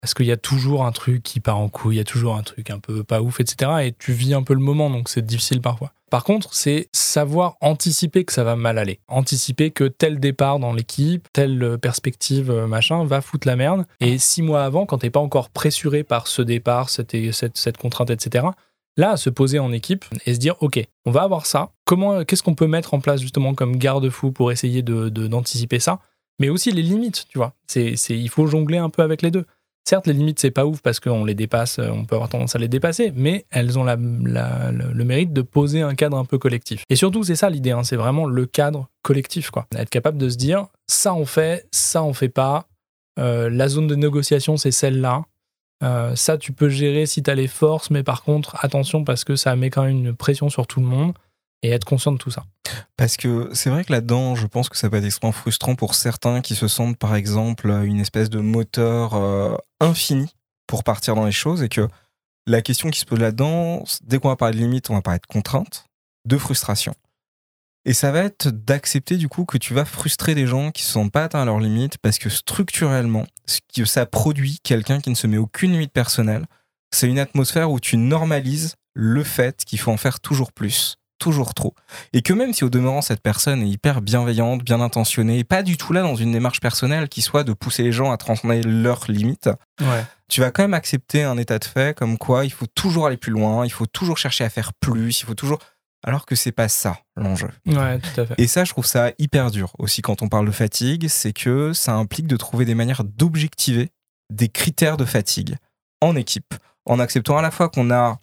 [0.00, 2.36] Parce qu'il y a toujours un truc qui part en couille, il y a toujours
[2.36, 3.72] un truc un peu pas ouf, etc.
[3.82, 5.92] Et tu vis un peu le moment, donc c'est difficile parfois.
[6.10, 9.00] Par contre, c'est savoir anticiper que ça va mal aller.
[9.08, 13.86] Anticiper que tel départ dans l'équipe, telle euh, perspective, euh, machin, va foutre la merde.
[14.00, 18.46] Et six mois avant, quand t'es pas encore pressuré par ce départ, cette, contrainte, etc.,
[18.96, 21.70] là, se poser en équipe et se dire, OK, on va avoir ça.
[21.84, 26.00] Comment, qu'est-ce qu'on peut mettre en place justement comme garde-fou pour essayer de- d'anticiper ça?
[26.40, 27.52] Mais aussi les limites, tu vois.
[27.66, 29.44] C'est, c'est, il faut jongler un peu avec les deux.
[29.88, 32.54] Certes, les limites, c'est pas ouf parce qu'on les dépasse, euh, on peut avoir tendance
[32.54, 36.84] à les dépasser, mais elles ont le mérite de poser un cadre un peu collectif.
[36.90, 39.66] Et surtout, c'est ça l'idée, hein, c'est vraiment le cadre collectif, quoi.
[39.74, 42.66] Être capable de se dire, ça on fait, ça on fait pas,
[43.18, 45.24] Euh, la zone de négociation, c'est celle-là,
[45.82, 49.24] euh, ça, tu peux gérer si tu as les forces, mais par contre, attention parce
[49.24, 51.14] que ça met quand même une pression sur tout le monde
[51.62, 52.44] et être conscient de tout ça.
[52.96, 55.94] Parce que c'est vrai que là-dedans, je pense que ça peut être extrêmement frustrant pour
[55.94, 60.34] certains qui se sentent, par exemple, une espèce de moteur euh, infini
[60.66, 61.88] pour partir dans les choses et que
[62.46, 65.20] la question qui se pose là-dedans, dès qu'on va parler de limite, on va parler
[65.20, 65.86] de contrainte,
[66.24, 66.94] de frustration.
[67.84, 70.86] Et ça va être d'accepter du coup que tu vas frustrer des gens qui ne
[70.86, 75.00] se sentent pas atteints à leurs limites parce que structurellement, ce que ça produit quelqu'un
[75.00, 76.46] qui ne se met aucune limite personnelle,
[76.90, 81.54] c'est une atmosphère où tu normalises le fait qu'il faut en faire toujours plus, toujours
[81.54, 81.74] trop.
[82.12, 85.62] Et que même si au demeurant cette personne est hyper bienveillante, bien intentionnée, et pas
[85.62, 88.62] du tout là dans une démarche personnelle qui soit de pousser les gens à transcender
[88.62, 89.50] leurs limites,
[89.80, 90.04] Ouais.
[90.28, 93.16] tu vas quand même accepter un état de fait comme quoi il faut toujours aller
[93.16, 95.58] plus loin, il faut toujours chercher à faire plus, il faut toujours...
[96.04, 97.48] Alors que c'est pas ça l'enjeu.
[97.66, 98.34] Ouais, tout à fait.
[98.38, 101.72] Et ça, je trouve ça hyper dur aussi quand on parle de fatigue, c'est que
[101.72, 103.90] ça implique de trouver des manières d'objectiver
[104.32, 105.56] des critères de fatigue
[106.00, 106.54] en équipe,
[106.86, 108.20] en acceptant à la fois qu'on a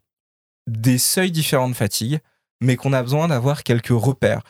[0.68, 2.20] des seuils différents de fatigue,
[2.62, 4.42] mais qu'on a besoin d'avoir quelques repères.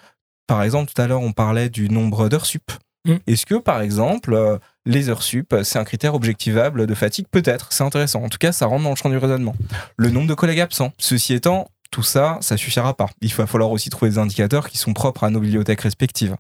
[0.48, 2.72] Par exemple, tout à l'heure, on parlait du nombre d'heures sup.
[3.06, 3.16] Mm.
[3.28, 7.28] Est-ce que, par exemple, euh, les heures sup, c'est un critère objectivable de fatigue?
[7.30, 8.24] Peut-être, c'est intéressant.
[8.24, 9.56] En tout cas, ça rentre dans le champ du raisonnement.
[9.98, 10.92] Le nombre de collègues absents.
[10.98, 13.10] Ceci étant, tout ça, ça suffira pas.
[13.22, 16.36] Il va falloir aussi trouver des indicateurs qui sont propres à nos bibliothèques respectives.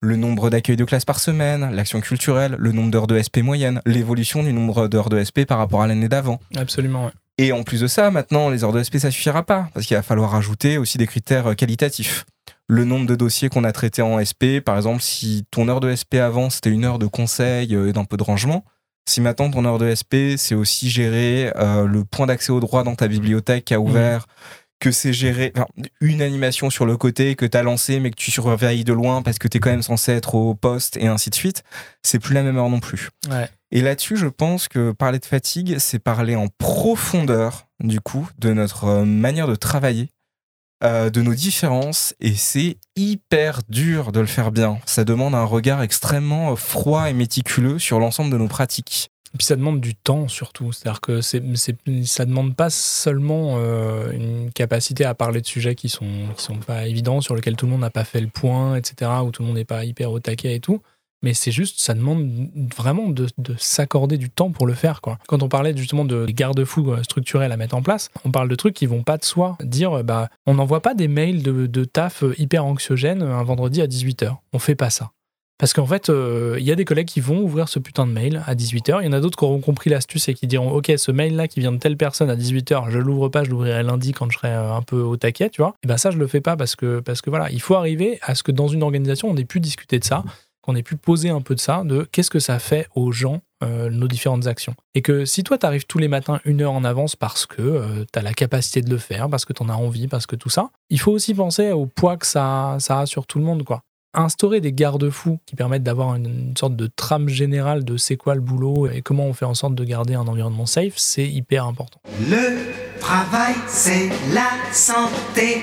[0.00, 3.80] Le nombre d'accueils de classe par semaine, l'action culturelle, le nombre d'heures de SP moyenne,
[3.86, 6.38] l'évolution du nombre d'heures de SP par rapport à l'année d'avant.
[6.54, 7.12] Absolument, ouais.
[7.38, 9.96] Et en plus de ça, maintenant, les heures de SP, ça suffira pas, parce qu'il
[9.96, 12.24] va falloir ajouter aussi des critères euh, qualitatifs.
[12.66, 15.94] Le nombre de dossiers qu'on a traités en SP, par exemple, si ton heure de
[15.94, 18.64] SP avant, c'était une heure de conseil euh, et d'un peu de rangement,
[19.08, 22.82] si maintenant ton heure de SP, c'est aussi gérer euh, le point d'accès au droit
[22.82, 24.26] dans ta bibliothèque qui a ouvert,
[24.78, 25.66] que c'est gérer enfin,
[26.00, 29.22] une animation sur le côté que tu as lancé, mais que tu surveilles de loin
[29.22, 31.62] parce que tu es quand même censé être au poste et ainsi de suite,
[32.02, 33.08] c'est plus la même heure non plus.
[33.30, 33.48] Ouais.
[33.70, 38.52] Et là-dessus, je pense que parler de fatigue, c'est parler en profondeur, du coup, de
[38.52, 40.10] notre euh, manière de travailler,
[40.84, 44.78] euh, de nos différences, et c'est hyper dur de le faire bien.
[44.86, 49.10] Ça demande un regard extrêmement euh, froid et méticuleux sur l'ensemble de nos pratiques.
[49.34, 50.72] Et puis ça demande du temps surtout.
[50.72, 56.06] C'est-à-dire que ça demande pas seulement euh, une capacité à parler de sujets qui sont,
[56.36, 59.10] qui sont pas évidents, sur lesquels tout le monde n'a pas fait le point, etc.,
[59.24, 60.80] où tout le monde n'est pas hyper au taquet et tout.
[61.22, 65.00] Mais c'est juste, ça demande vraiment de, de s'accorder du temps pour le faire.
[65.00, 68.54] Quand on parlait justement de garde-fous euh, structurels à mettre en place, on parle de
[68.54, 69.56] trucs qui vont pas de soi.
[69.62, 73.82] Dire, euh, bah, on n'envoie pas des mails de, de taf hyper anxiogènes un vendredi
[73.82, 74.36] à 18h.
[74.52, 75.10] On fait pas ça.
[75.58, 78.12] Parce qu'en fait, euh, il y a des collègues qui vont ouvrir ce putain de
[78.12, 78.98] mail à 18h.
[79.00, 81.48] Il y en a d'autres qui auront compris l'astuce et qui diront Ok, ce mail-là
[81.48, 84.36] qui vient de telle personne à 18h, je l'ouvre pas, je l'ouvrirai lundi quand je
[84.36, 85.74] serai euh, un peu au taquet, tu vois.
[85.82, 88.42] Et ben ça, je le fais pas parce que, voilà, il faut arriver à ce
[88.42, 90.24] que dans une organisation, on ait pu discuter de ça,
[90.60, 93.40] qu'on ait pu poser un peu de ça, de qu'est-ce que ça fait aux gens,
[93.64, 94.74] euh, nos différentes actions.
[94.94, 98.04] Et que si toi, tu arrives tous les matins une heure en avance parce que
[98.12, 100.36] tu as la capacité de le faire, parce que tu en as envie, parce que
[100.36, 103.44] tout ça, il faut aussi penser au poids que ça, ça a sur tout le
[103.46, 103.82] monde, quoi
[104.16, 108.34] instaurer des garde-fous qui permettent d'avoir une, une sorte de trame générale de c'est quoi
[108.34, 111.66] le boulot et comment on fait en sorte de garder un environnement safe, c'est hyper
[111.66, 112.00] important.
[112.28, 112.56] Le
[113.00, 115.62] travail, c'est la santé.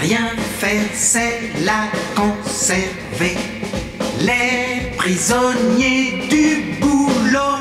[0.00, 3.36] Rien faire, c'est la conserver.
[4.20, 7.58] Les prisonniers du boulot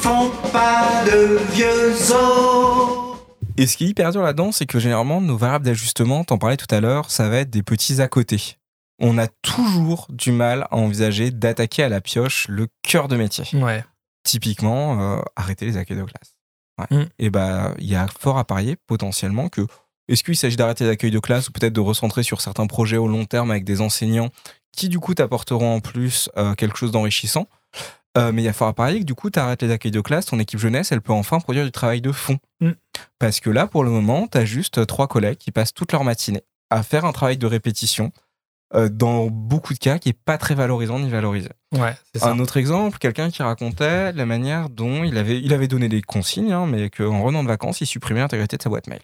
[0.00, 3.16] font pas de vieux os.
[3.56, 6.56] Et ce qui est hyper dur là-dedans, c'est que généralement, nos variables d'ajustement, t'en parlais
[6.56, 8.57] tout à l'heure, ça va être des petits à côté.
[9.00, 13.44] On a toujours du mal à envisager d'attaquer à la pioche le cœur de métier.
[13.58, 13.84] Ouais.
[14.24, 16.34] Typiquement, euh, arrêter les accueils de classe.
[16.78, 16.98] Ouais.
[16.98, 17.08] Mm.
[17.18, 19.66] Et bah, il y a fort à parier potentiellement que
[20.08, 23.08] est-ce qu'il s'agit d'arrêter l'accueil de classe ou peut-être de recentrer sur certains projets au
[23.08, 24.30] long terme avec des enseignants
[24.72, 27.46] qui du coup t'apporteront en plus euh, quelque chose d'enrichissant?
[28.16, 29.92] Euh, mais il y a fort à parier que du coup, tu arrêtes les accueils
[29.92, 32.38] de classe, ton équipe jeunesse, elle peut enfin produire du travail de fond.
[32.60, 32.70] Mm.
[33.18, 36.04] Parce que là, pour le moment, tu as juste trois collègues qui passent toute leur
[36.04, 38.12] matinée à faire un travail de répétition,
[38.74, 41.48] euh, dans beaucoup de cas qui est pas très valorisant ni valorisé.
[41.76, 42.30] Ouais, ça.
[42.30, 46.02] Un autre exemple, quelqu'un qui racontait la manière dont il avait, il avait donné des
[46.02, 49.00] consignes, hein, mais qu'en revenant de vacances, il supprimait l'intégrité de sa boîte mail.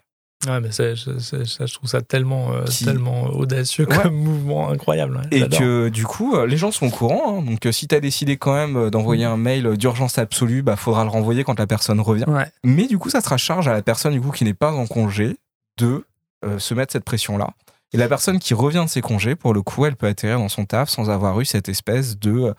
[0.46, 3.96] Ouais, mais ça, je, ça, ça, je trouve ça tellement, euh, Qui- tellement audacieux Ouais.
[4.02, 5.16] comme mouvement incroyable.
[5.16, 7.38] ouais, Et que du coup, euh, les gens sont au courant.
[7.38, 7.42] hein.
[7.42, 11.08] donc, si tu as décidé quand même d'envoyer un mail d'urgence absolue, bah, faudra le
[11.10, 12.26] renvoyer quand la personne revient.
[12.28, 12.44] Ouais.
[12.62, 14.86] Mais du coup, ça sera charge à la personne du coup qui n'est pas en
[14.86, 15.38] congé
[15.78, 16.04] de
[16.44, 17.48] euh, se mettre cette pression-là.
[17.94, 20.48] Et la personne qui revient de ses congés, pour le coup, elle peut atterrir dans
[20.48, 22.54] son taf sans avoir eu cette espèce de euh,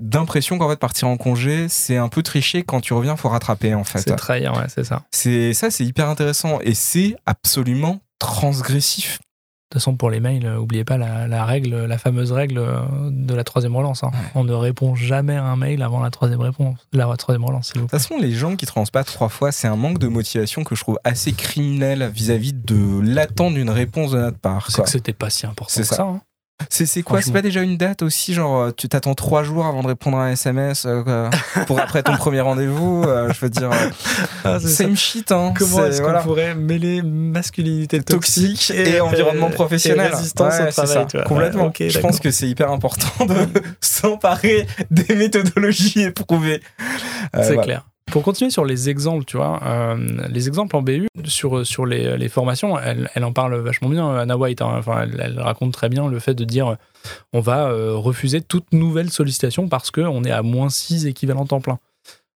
[0.00, 3.74] d'impression qu'en fait partir en congé, c'est un peu tricher quand tu reviens, faut rattraper
[3.74, 4.00] en fait.
[4.00, 5.04] C'est trahir, ouais, c'est ça.
[5.12, 9.20] C'est ça, c'est hyper intéressant et c'est absolument transgressif.
[9.70, 12.56] De toute façon, pour les mails, euh, oubliez pas la, la règle, la fameuse règle
[12.56, 14.02] euh, de la troisième relance.
[14.02, 14.10] hein.
[14.14, 14.18] Ouais.
[14.34, 17.80] On ne répond jamais à un mail avant la troisième réponse, la troisième relance, De
[17.80, 20.80] toute façon, les gens qui pas trois fois, c'est un manque de motivation que je
[20.80, 24.70] trouve assez criminel vis-à-vis de l'attente d'une réponse de notre part.
[24.70, 25.96] C'est que c'était pas si important C'est que ça.
[25.96, 26.02] ça.
[26.04, 26.22] hein.
[26.70, 29.82] C'est quoi C'est pas déjà une date aussi Genre, euh, tu t'attends trois jours avant
[29.82, 31.30] de répondre à un SMS euh,
[31.66, 33.90] pour après ton premier rendez-vous euh, Je veux dire, euh,
[34.44, 34.84] Ah, c'est ça.
[34.84, 35.30] same shit.
[35.32, 35.52] Hein.
[35.56, 36.20] Comment est-ce qu'on voilà.
[36.20, 40.10] pourrait mêler masculinité toxique, toxique et, environnement professionnel.
[40.12, 41.22] et résistance Ouais, au travail ça.
[41.22, 41.72] Complètement.
[41.78, 43.34] Ouais, je pense que c'est hyper important de
[43.80, 46.60] s'emparer des méthodologies éprouvées.
[47.36, 47.62] Euh, C'est voilà.
[47.62, 47.86] clair.
[48.10, 52.28] Pour continuer sur les exemples, tu vois, euh, les exemples en BU sur, sur les,
[52.28, 54.62] formations, elle, en parle vachement bien, Anna White.
[54.62, 54.76] hein.
[54.78, 56.74] enfin, elle, raconte très bien le fait de dire euh,
[57.34, 61.60] on va euh, refuser toute nouvelle sollicitation parce qu'on est à moins 6 équivalents temps
[61.60, 61.78] plein.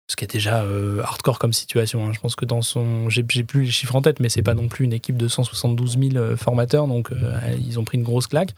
[0.08, 0.62] Ce qui est déjà
[1.02, 2.04] hardcore comme situation.
[2.06, 2.10] hein.
[2.12, 3.08] Je pense que dans son.
[3.08, 5.96] J'ai plus les chiffres en tête, mais c'est pas non plus une équipe de 172
[5.98, 7.08] 000 euh, formateurs, donc
[7.58, 8.50] ils ont pris une grosse claque.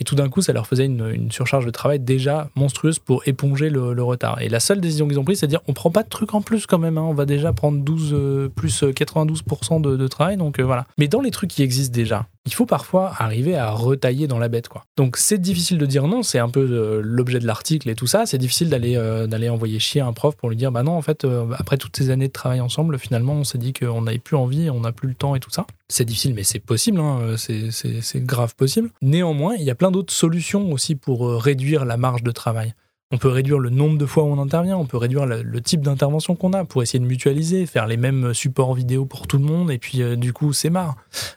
[0.00, 3.70] Et tout d'un coup, ça leur faisait une, surcharge de travail déjà monstrueuse pour éponger
[3.70, 4.40] le, retard.
[4.40, 6.34] Et la seule décision qu'ils ont prise, c'est de dire on prend pas de trucs
[6.34, 6.98] en plus quand même.
[6.98, 7.02] hein.
[7.02, 10.36] On va déjà prendre 12 euh, plus euh, 92% de, de travail.
[10.36, 10.86] Donc euh, voilà.
[10.98, 14.48] Mais dans les trucs qui existent déjà, il faut parfois arriver à retailler dans la
[14.48, 14.68] bête.
[14.68, 14.84] quoi.
[14.96, 16.22] Donc c'est difficile de dire non.
[16.22, 18.24] C'est un peu euh, l'objet de l'article et tout ça.
[18.26, 21.02] C'est difficile d'aller euh, d'aller envoyer chier un prof pour lui dire bah non, en
[21.02, 24.18] fait, euh, après toutes ces années de travail ensemble, finalement, on s'est dit qu'on n'avait
[24.18, 25.66] plus envie, on n'a plus le temps et tout ça.
[25.88, 27.00] C'est difficile, mais c'est possible.
[27.00, 27.34] hein.
[27.36, 28.90] C'est grave possible.
[29.02, 32.74] Néanmoins, il y a plein d'autres solutions aussi pour euh, réduire la marge de travail.
[33.12, 35.80] On peut réduire le nombre de fois où on intervient, on peut réduire le, type
[35.80, 39.44] d'intervention qu'on a pour essayer de mutualiser, faire les mêmes supports vidéo pour tout le
[39.44, 40.94] monde, et puis euh, du coup, c'est marre.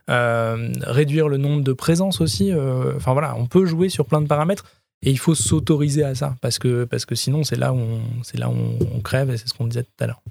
[0.08, 2.52] Euh, réduire le nombre de présences aussi.
[2.52, 4.66] euh, Enfin voilà, on peut jouer sur plein de paramètres.
[5.06, 8.02] Et il faut s'autoriser à ça, parce que, parce que sinon, c'est là où on,
[8.36, 8.56] là où
[8.96, 10.22] on crève, et c'est ce qu'on disait tout à l'heure.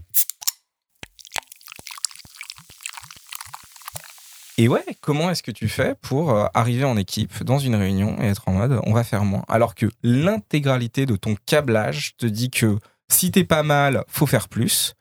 [4.59, 8.17] Et ouais, comment est-ce que tu fais pour euh, arriver en équipe dans une réunion
[8.21, 9.45] et être en mode on va faire moins?
[9.49, 14.49] Alors que l'intégralité de ton câblage te dit que si t'es pas mal, faut faire
[14.49, 14.95] plus.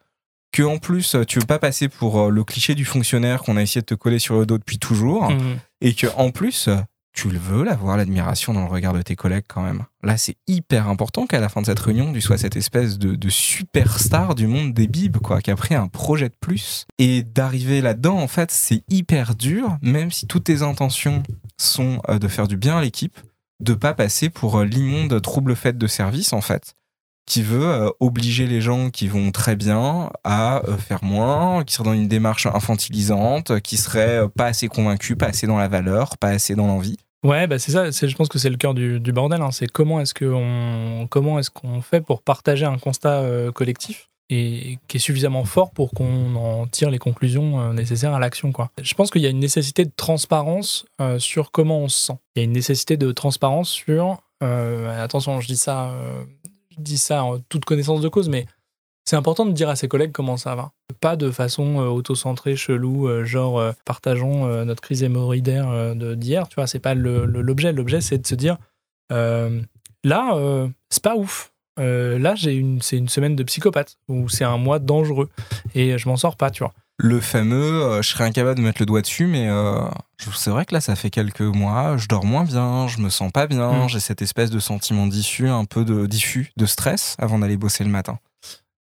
[0.52, 3.62] Que en plus, tu veux pas passer pour euh, le cliché du fonctionnaire qu'on a
[3.62, 5.30] essayé de te coller sur le dos depuis toujours.
[5.30, 5.58] Mhm.
[5.80, 6.68] Et que en plus,
[7.12, 9.84] tu le veux, l'avoir l'admiration dans le regard de tes collègues quand même.
[10.02, 13.28] Là, c'est hyper important qu'à la fin de cette réunion, tu sois cette espèce de,
[13.28, 16.86] superstar du monde des bibes, quoi, qui a pris un projet de plus.
[16.98, 21.22] Et d'arriver là-dedans, en fait, c'est hyper dur, même si toutes tes intentions
[21.58, 23.18] sont euh, de faire du bien à l'équipe,
[23.60, 26.74] de pas passer pour euh, l'immonde trouble fait de service, en fait
[27.26, 31.74] qui veut euh, obliger les gens qui vont très bien à euh, faire moins, qui
[31.74, 35.68] seraient dans une démarche infantilisante, qui seraient euh, pas assez convaincus, pas assez dans la
[35.68, 36.96] valeur, pas assez dans l'envie.
[37.24, 37.90] Ouais, bah c'est ça.
[37.90, 39.40] Je pense que c'est le cœur du, bordel.
[39.40, 39.52] hein.
[39.52, 41.06] C'est comment est-ce qu'on
[41.38, 46.66] est-ce fait pour partager un constat collectif et qui est suffisamment fort pour qu'on en
[46.66, 48.50] tire les conclusions nécessaires à l'action.
[48.80, 50.84] Je pense qu'il y a une nécessité de transparence
[51.18, 52.18] sur comment on se sent.
[52.34, 54.22] Il y a une nécessité de transparence sur.
[54.40, 55.94] attention, je dis ça,
[56.76, 58.46] je dis ça en toute connaissance de cause, mais
[59.04, 60.72] c'est important de dire à ses collègues comment ça va.
[61.00, 66.56] Pas de façon euh, auto-centrée, chelou, euh, genre euh, partageons notre crise hémorroïdaire d'hier, tu
[66.56, 67.72] vois, c'est pas l'objet.
[67.72, 68.58] L'objet, c'est de se dire
[69.10, 71.52] là, c'est pas ouf.
[71.76, 75.30] Là, j'ai c'est une semaine de psychopathe ou c'est un mois dangereux
[75.74, 76.72] et je m'en sors pas, tu vois.
[77.04, 79.80] Le fameux, euh, je serais incapable de mettre le doigt dessus, mais euh,
[80.36, 83.32] c'est vrai que là, ça fait quelques mois, je dors moins bien, je me sens
[83.32, 83.88] pas bien, Mm.
[83.88, 87.82] j'ai cette espèce de sentiment diffus, un peu de diffus, de stress avant d'aller bosser
[87.82, 88.20] le matin.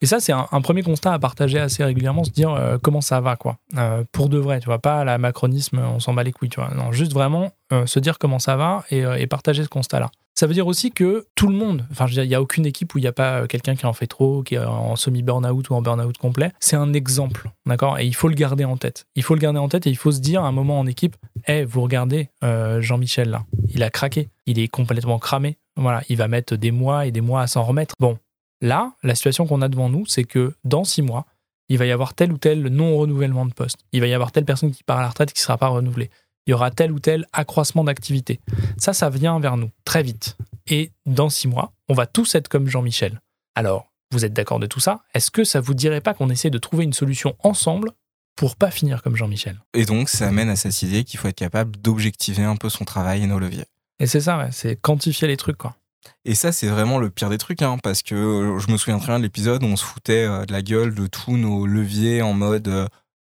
[0.00, 3.00] Et ça, c'est un, un premier constat à partager assez régulièrement, se dire euh, comment
[3.00, 3.58] ça va, quoi.
[3.76, 6.60] Euh, pour de vrai, tu vois, pas la macronisme, on s'en bat les couilles, tu
[6.60, 6.70] vois.
[6.74, 10.10] Non, juste vraiment euh, se dire comment ça va et, et partager ce constat-là.
[10.38, 12.40] Ça veut dire aussi que tout le monde, enfin, je veux dire, il n'y a
[12.40, 14.64] aucune équipe où il n'y a pas euh, quelqu'un qui en fait trop, qui est
[14.64, 16.52] en semi-burnout ou en burnout complet.
[16.60, 17.98] C'est un exemple, d'accord?
[17.98, 19.06] Et il faut le garder en tête.
[19.16, 20.86] Il faut le garder en tête et il faut se dire à un moment en
[20.86, 21.16] équipe,
[21.48, 25.58] hé, vous regardez euh, Jean-Michel là, il a craqué, il est complètement cramé.
[25.74, 27.96] Voilà, il va mettre des mois et des mois à s'en remettre.
[27.98, 28.16] Bon,
[28.60, 31.26] Là, la situation qu'on a devant nous, c'est que dans six mois,
[31.68, 33.78] il va y avoir tel ou tel non-renouvellement de poste.
[33.92, 35.68] Il va y avoir telle personne qui part à la retraite qui ne sera pas
[35.68, 36.10] renouvelée.
[36.48, 38.40] Il y aura tel ou tel accroissement d'activité.
[38.78, 40.38] Ça, ça vient vers nous très vite.
[40.66, 43.20] Et dans six mois, on va tous être comme Jean-Michel.
[43.54, 45.00] Alors, vous êtes d'accord de tout ça?
[45.12, 47.90] Est-ce que ça vous dirait pas qu'on essaie de trouver une solution ensemble
[48.34, 49.60] pour pas finir comme Jean-Michel?
[49.74, 52.86] Et donc, ça amène à cette idée qu'il faut être capable d'objectiver un peu son
[52.86, 53.66] travail et nos leviers.
[54.00, 55.76] Et c'est ça, ouais, c'est quantifier les trucs, quoi.
[56.24, 58.96] Et ça, c'est vraiment le pire des trucs, hein, parce que euh, je me souviens
[58.96, 61.66] très bien de l'épisode où on se foutait euh, de la gueule de tous nos
[61.66, 62.86] leviers en mode euh,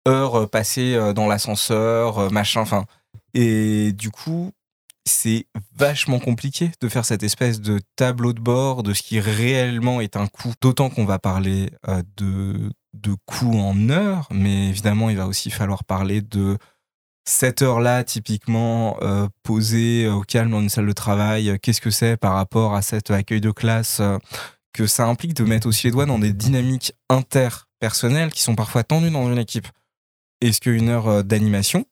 [0.06, 2.84] heures passées euh, dans l'ascenseur, machin, enfin.
[3.36, 4.52] Et du coup,
[5.06, 5.45] c'est
[5.76, 10.15] vachement compliqué de faire cette espèce de tableau de bord de ce qui réellement est
[10.15, 10.54] un coût.
[10.62, 15.52] D'autant qu'on va parler euh, de, de coûts en heures, mais évidemment, il va aussi
[15.52, 16.58] falloir parler de
[17.28, 21.89] cette heure-là, typiquement euh, posée au calme dans une salle de travail, euh, qu'est-ce que
[21.89, 24.17] c'est par rapport à cet accueil de classe euh,
[24.74, 28.84] Que ça implique de mettre aussi les doigts dans des dynamiques interpersonnelles qui sont parfois
[28.84, 29.67] tendues dans une équipe?
[30.41, 31.86] Est-ce qu'une heure euh, d'animation,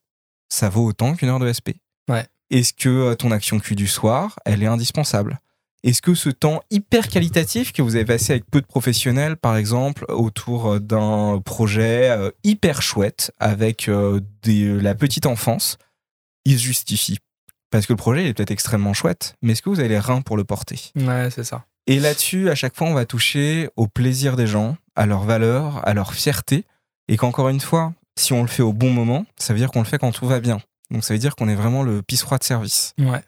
[0.53, 1.77] ça vaut autant qu'une heure de SP
[2.09, 2.27] Ouais.
[2.51, 5.39] Est-ce que euh, ton action Q du soir, elle est indispensable?
[5.83, 9.57] Est-ce que ce temps hyper qualitatif que vous avez passé avec peu de professionnels, par
[9.57, 13.89] exemple, autour euh, d'un projet euh, hyper chouette avec
[14.43, 15.77] des- la petite enfance,
[16.45, 17.17] il se justifie?
[17.71, 19.99] Parce que le projet il est peut-être extrêmement chouette, mais est-ce que vous avez les
[19.99, 20.91] reins pour le porter?
[20.95, 21.65] Ouais, c'est ça.
[21.87, 25.85] Et là-dessus, à chaque fois, on va toucher au plaisir des gens, à leurs valeurs,
[25.87, 26.65] à leur fierté,
[27.09, 29.79] et qu'encore une fois, si on le fait au bon moment, ça veut dire qu'on
[29.79, 30.59] le fait quand tout va bien.
[30.91, 32.93] Donc ça veut dire qu'on est vraiment le pisse-froid de service.
[32.99, 33.21] Ouais.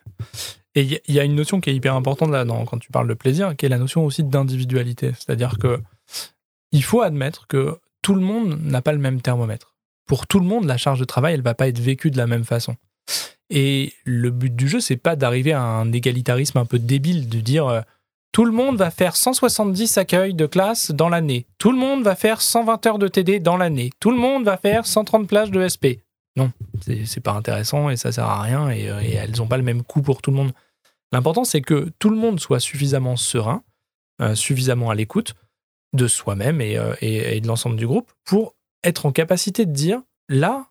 [0.76, 3.14] Et il y, a une notion qui est hyper importante là quand tu parles de
[3.14, 5.14] plaisir, qui est la notion aussi d'individualité.
[5.18, 5.82] C'est-à-dire que
[6.74, 9.74] il faut admettre que tout le monde n'a pas le même thermomètre.
[10.06, 12.28] Pour tout le monde, la charge de travail, elle va pas être vécue de la
[12.28, 12.76] même façon.
[13.50, 17.40] Et le but du jeu, c'est pas d'arriver à un égalitarisme un peu débile, de
[17.40, 17.82] dire euh,
[18.36, 21.48] tout le monde va faire 170 accueils de classe dans l'année.
[21.58, 23.92] Tout le monde va faire 120 heures de TD dans l'année.
[24.02, 26.04] Tout le monde va faire 130 plages de SP.
[26.36, 29.64] Non, c'est pas intéressant et ça sert à rien et, euh, elles ont pas le
[29.64, 30.52] même coût pour tout le monde.
[31.14, 33.64] L'important, c'est que tout le monde soit suffisamment serein,
[34.22, 35.34] euh, suffisamment à l'écoute
[35.94, 39.72] de soi-même et, euh, et- et de l'ensemble du groupe pour être en capacité de
[39.72, 40.66] dire là,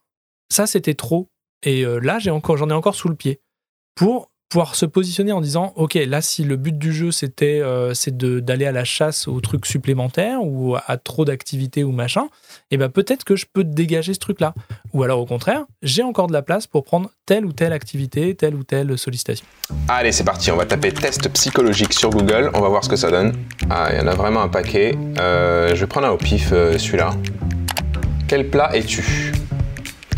[0.50, 1.30] ça c'était trop
[1.62, 3.40] et là j'ai encore, j'en ai encore sous le pied.
[4.54, 8.16] Pouvoir se positionner en disant ok là si le but du jeu c'était euh, c'est
[8.16, 12.28] d'aller à la chasse aux trucs supplémentaires ou à trop d'activités ou machin
[12.70, 14.54] et ben peut-être que je peux dégager ce truc là
[14.92, 18.36] ou alors au contraire j'ai encore de la place pour prendre telle ou telle activité
[18.36, 19.44] telle ou telle sollicitation
[19.88, 22.96] Allez, c'est parti, on va taper test psychologique sur Google, on va voir ce que
[22.96, 23.32] ça donne.
[23.70, 24.94] Ah, il y en a vraiment un paquet.
[25.18, 27.10] Euh, je vais prendre un au pif, euh, celui-là.
[28.28, 29.32] Quel plat es-tu?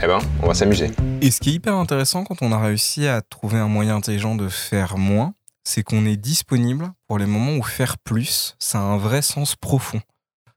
[0.03, 0.91] Eh ben, on va s'amuser.
[1.23, 4.35] Et ce qui est hyper intéressant quand on a réussi à trouver un moyen intelligent
[4.35, 8.83] de faire moins, c'est qu'on est disponible pour les moments où faire plus, ça a
[8.83, 10.01] un vrai sens profond.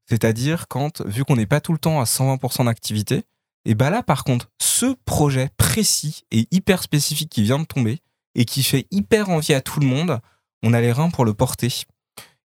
[0.05, 3.23] C'est-à-dire quand, vu qu'on n'est pas tout le temps à 120% d'activité,
[3.65, 7.99] et bah là par contre, ce projet précis et hyper spécifique qui vient de tomber
[8.35, 10.19] et qui fait hyper envie à tout le monde,
[10.61, 11.73] on a les reins pour le porter.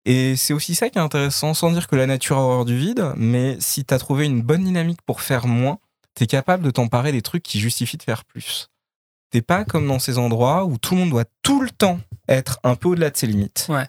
[0.04, 2.76] Et c'est aussi ça qui est intéressant, sans dire que la nature a horreur du
[2.76, 5.78] vide, mais si tu as trouvé une bonne dynamique pour faire moins,
[6.14, 8.68] t'es capable de t'emparer des trucs qui justifient de faire plus.
[9.30, 12.58] T'es pas comme dans ces endroits où tout le monde doit tout le temps être
[12.64, 13.66] un peu au-delà de ses limites.
[13.70, 13.86] Ouais.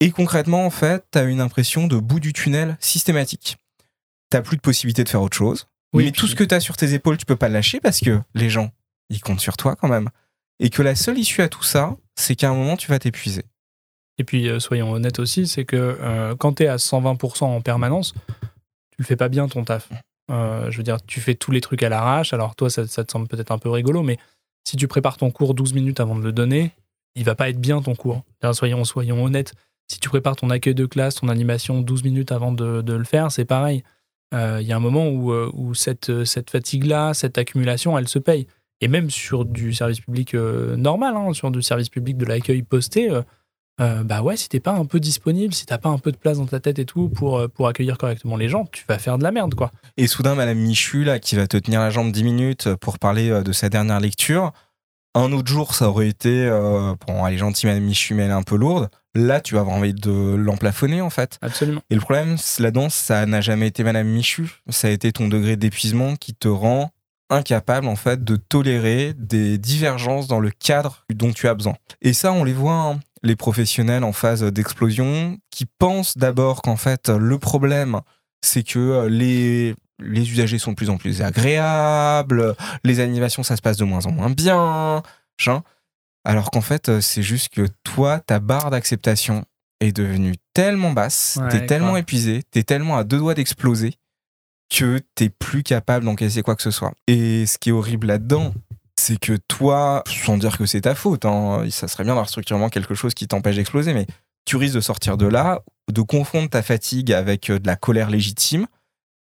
[0.00, 3.56] Et concrètement, en fait, t'as une impression de bout du tunnel systématique.
[4.30, 5.66] T'as plus de possibilité de faire autre chose.
[5.92, 7.80] Oui, mais puis- tout ce que t'as sur tes épaules, tu peux pas le lâcher
[7.80, 8.70] parce que les gens,
[9.08, 10.08] ils comptent sur toi quand même.
[10.60, 13.44] Et que la seule issue à tout ça, c'est qu'à un moment, tu vas t'épuiser.
[14.18, 17.60] Et puis, euh, soyons honnêtes aussi, c'est que euh, quand tu es à 120% en
[17.60, 18.12] permanence,
[18.90, 19.88] tu le fais pas bien ton taf.
[20.30, 22.32] Euh, je veux dire, tu fais tous les trucs à l'arrache.
[22.32, 24.18] Alors, toi, ça, te semble peut-être un peu rigolo, mais
[24.64, 26.72] si tu prépares ton cours 12 minutes avant de le donner,
[27.16, 28.22] il va pas être bien ton cours.
[28.40, 29.54] D'ailleurs, Soyons, soyons honnêtes.
[29.88, 33.32] Si tu prépares ton accueil de classe, ton animation 12 minutes avant de, le faire,
[33.32, 33.82] c'est pareil.
[34.32, 38.46] Euh, Il y a un moment où, euh, cette, fatigue-là, cette accumulation, elle se paye.
[38.80, 43.10] Et même sur du service public normal, hein, sur du service public de l'accueil posté,
[43.80, 46.16] euh, bah ouais, si t'es pas un peu disponible, si t'as pas un peu de
[46.16, 48.98] place dans ta tête et tout pour, euh, pour accueillir correctement les gens, tu vas
[48.98, 49.70] faire de la merde, quoi.
[49.96, 53.30] Et soudain, Madame Michu, là, qui va te tenir la jambe 10 minutes pour parler
[53.30, 54.52] euh, de sa dernière lecture.
[55.14, 58.30] Un autre jour, ça aurait été, euh, bon, elle est gentille, Madame Michu, mais elle
[58.30, 58.88] est un peu lourde.
[59.16, 61.38] Là, tu vas avoir envie de l'emplafonner, en fait.
[61.42, 61.80] Absolument.
[61.90, 64.62] Et le problème, la danse, ça n'a jamais été Madame Michu.
[64.68, 66.92] Ça a été ton degré d'épuisement qui te rend
[67.28, 71.74] incapable, en fait, de tolérer des divergences dans le cadre dont tu as besoin.
[72.02, 76.76] Et ça, on les voit, hein, les professionnels en phase d'explosion, qui pensent d'abord qu'en
[76.76, 78.00] fait, le problème,
[78.42, 82.54] c'est que euh, les, les usagers sont de plus en plus agréables,
[82.84, 85.02] les animations, ça se passe de moins en moins bien,
[85.38, 85.62] machin.
[86.24, 89.44] Alors qu'en fait, euh, c'est juste que toi, ta barre d'acceptation
[89.80, 92.00] est devenue tellement basse, Ouais, t'es tellement grave.
[92.00, 93.94] épuisé, t'es tellement à deux doigts d'exploser
[94.74, 96.92] que t'es plus capable d'encaisser quoi que ce soit.
[97.06, 98.54] Et ce qui est horrible là-dedans,
[99.00, 102.68] c'est que toi, sans dire que c'est ta faute, hein, ça serait bien d'avoir structurellement
[102.68, 104.06] quelque chose qui t'empêche d'exploser, mais
[104.44, 105.60] tu risques de sortir de là,
[105.92, 108.66] de confondre ta fatigue avec euh, de la colère légitime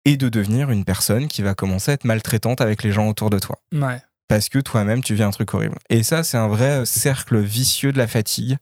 [0.06, 3.30] et de devenir une personne qui va commencer à être maltraitante avec les gens autour
[3.30, 4.00] de toi Ouais.
[4.28, 5.78] parce que toi-même tu vis un truc horrible.
[5.90, 8.58] Et ça, c'est un vrai cercle vicieux de la fatigue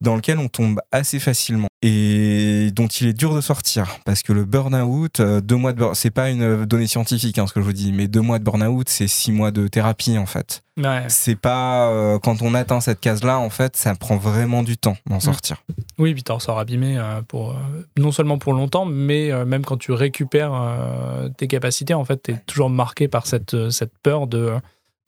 [0.00, 4.32] dans lequel on tombe assez facilement et dont il est dur de sortir parce que
[4.32, 7.60] le burn-out, euh, deux mois de burn c'est pas une donnée scientifique hein, ce que
[7.60, 10.62] je vous dis, mais deux mois de burn-out, c'est six mois de thérapie en fait.
[10.78, 11.04] Ouais.
[11.08, 14.96] C'est pas euh, quand on atteint cette case-là, en fait, ça prend vraiment du temps
[15.06, 15.62] d'en sortir.
[15.98, 17.54] Oui, puis t'en sors abîmé euh, pour, euh,
[17.98, 22.16] non seulement pour longtemps, mais euh, même quand tu récupères euh, tes capacités, en fait,
[22.16, 24.54] t'es toujours marqué par cette, euh, cette peur de,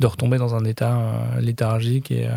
[0.01, 2.37] de retomber dans un état euh, léthargique et, euh,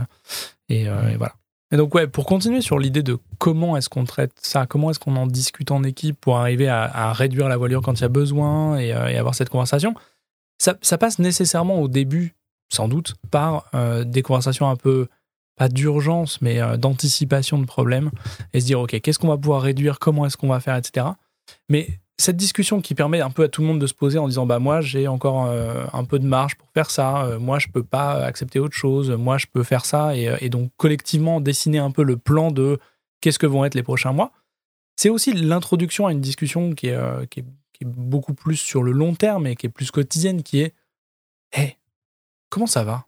[0.69, 1.33] et, euh, et voilà.
[1.71, 4.99] Et donc, ouais, pour continuer sur l'idée de comment est-ce qu'on traite ça, comment est-ce
[4.99, 8.09] qu'on en discute en équipe pour arriver à, réduire la voilure quand il y a
[8.09, 9.93] besoin et, euh, avoir cette conversation,
[10.57, 12.35] ça, ça passe nécessairement au début,
[12.69, 15.07] sans doute, par euh, des conversations un peu,
[15.57, 18.11] pas d'urgence, mais euh, d'anticipation de problèmes
[18.53, 21.07] et se dire, OK, qu'est-ce qu'on va pouvoir réduire, comment est-ce qu'on va faire, etc.
[21.67, 24.27] Mais cette discussion qui permet un peu à tout le monde de se poser en
[24.27, 27.59] disant, bah moi, j'ai encore euh, un peu de marge pour faire ça, euh, moi,
[27.59, 30.71] je peux pas accepter autre chose, moi, je peux faire ça, et, euh, et donc
[30.77, 32.79] collectivement dessiner un peu le plan de
[33.21, 34.31] qu'est-ce que vont être les prochains mois.
[34.95, 37.45] C'est aussi l'introduction à une discussion qui est, qui, est,
[37.85, 40.73] beaucoup plus sur le long terme et qui est plus quotidienne, qui est,
[41.55, 41.77] hé,
[42.49, 43.05] comment ça va?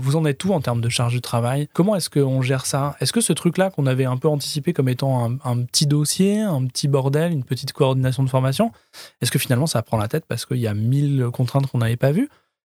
[0.00, 1.68] Vous en êtes où en termes de charge de travail?
[1.72, 2.96] Comment est-ce qu'on gère ça?
[3.00, 6.66] Est-ce que ce truc-là qu'on avait un peu anticipé comme étant un, petit dossier, un
[6.66, 8.72] petit bordel, une petite coordination de formation,
[9.20, 11.96] est-ce que finalement ça prend la tête parce qu'il y a mille contraintes qu'on n'avait
[11.96, 12.28] pas vues?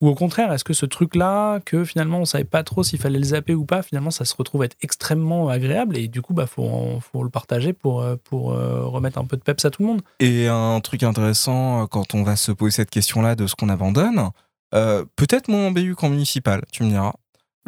[0.01, 3.19] Ou au contraire, est-ce que ce truc-là, que finalement on savait pas trop s'il fallait
[3.19, 6.47] le zapper ou pas, finalement ça se retrouve être extrêmement agréable et du coup, bah
[6.47, 9.88] faut le partager pour, euh, pour euh, remettre un peu de peps à tout le
[9.88, 10.01] monde?
[10.19, 13.69] Et un truc intéressant, euh, quand on va se poser cette question-là de ce qu'on
[13.69, 14.32] abandonne,
[14.74, 17.13] euh, peut-être moins en BU qu'en municipal, tu me diras.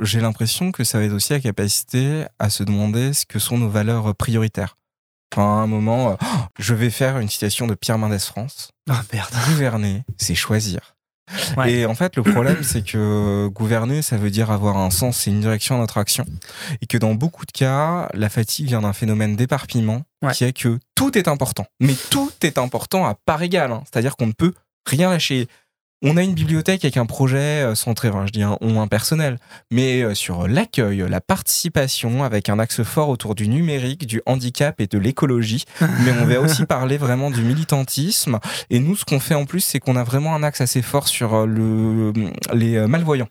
[0.02, 3.58] J'ai l'impression que ça va être aussi la capacité à se demander ce que sont
[3.60, 4.76] nos valeurs prioritaires.
[5.32, 6.26] Enfin, à un moment, euh, oh,
[6.60, 8.70] je vais faire une citation de Pierre Mendès France.
[8.90, 10.96] Ah merde Gouverner, c'est choisir.
[11.58, 11.72] Ouais.
[11.74, 15.32] Et en fait, le problème, c'est que gouverner, ça veut dire avoir un sens et
[15.32, 16.26] une direction à notre action.
[16.82, 20.34] Et que dans beaucoup de cas, la fatigue vient d'un phénomène d'éparpillement Ouais.
[20.34, 21.66] qui est que tout est important.
[21.80, 23.72] Mais tout est important à part égale.
[23.72, 23.84] hein.
[23.86, 24.54] C'est-à-dire qu'on ne peut
[24.86, 25.48] rien lâcher.
[26.06, 29.38] On a une bibliothèque avec un projet euh, centré, enfin, je dis un on impersonnel,
[29.72, 34.82] mais euh, sur l'accueil, la participation, avec un axe fort autour du numérique, du handicap
[34.82, 35.64] et de l'écologie.
[35.80, 38.40] mais on va aussi parler vraiment du militantisme.
[38.70, 41.08] Et nous, ce qu'on fait en plus, c'est qu'on a vraiment un axe assez fort
[41.08, 42.12] sur euh, le,
[42.54, 43.30] les malvoyants.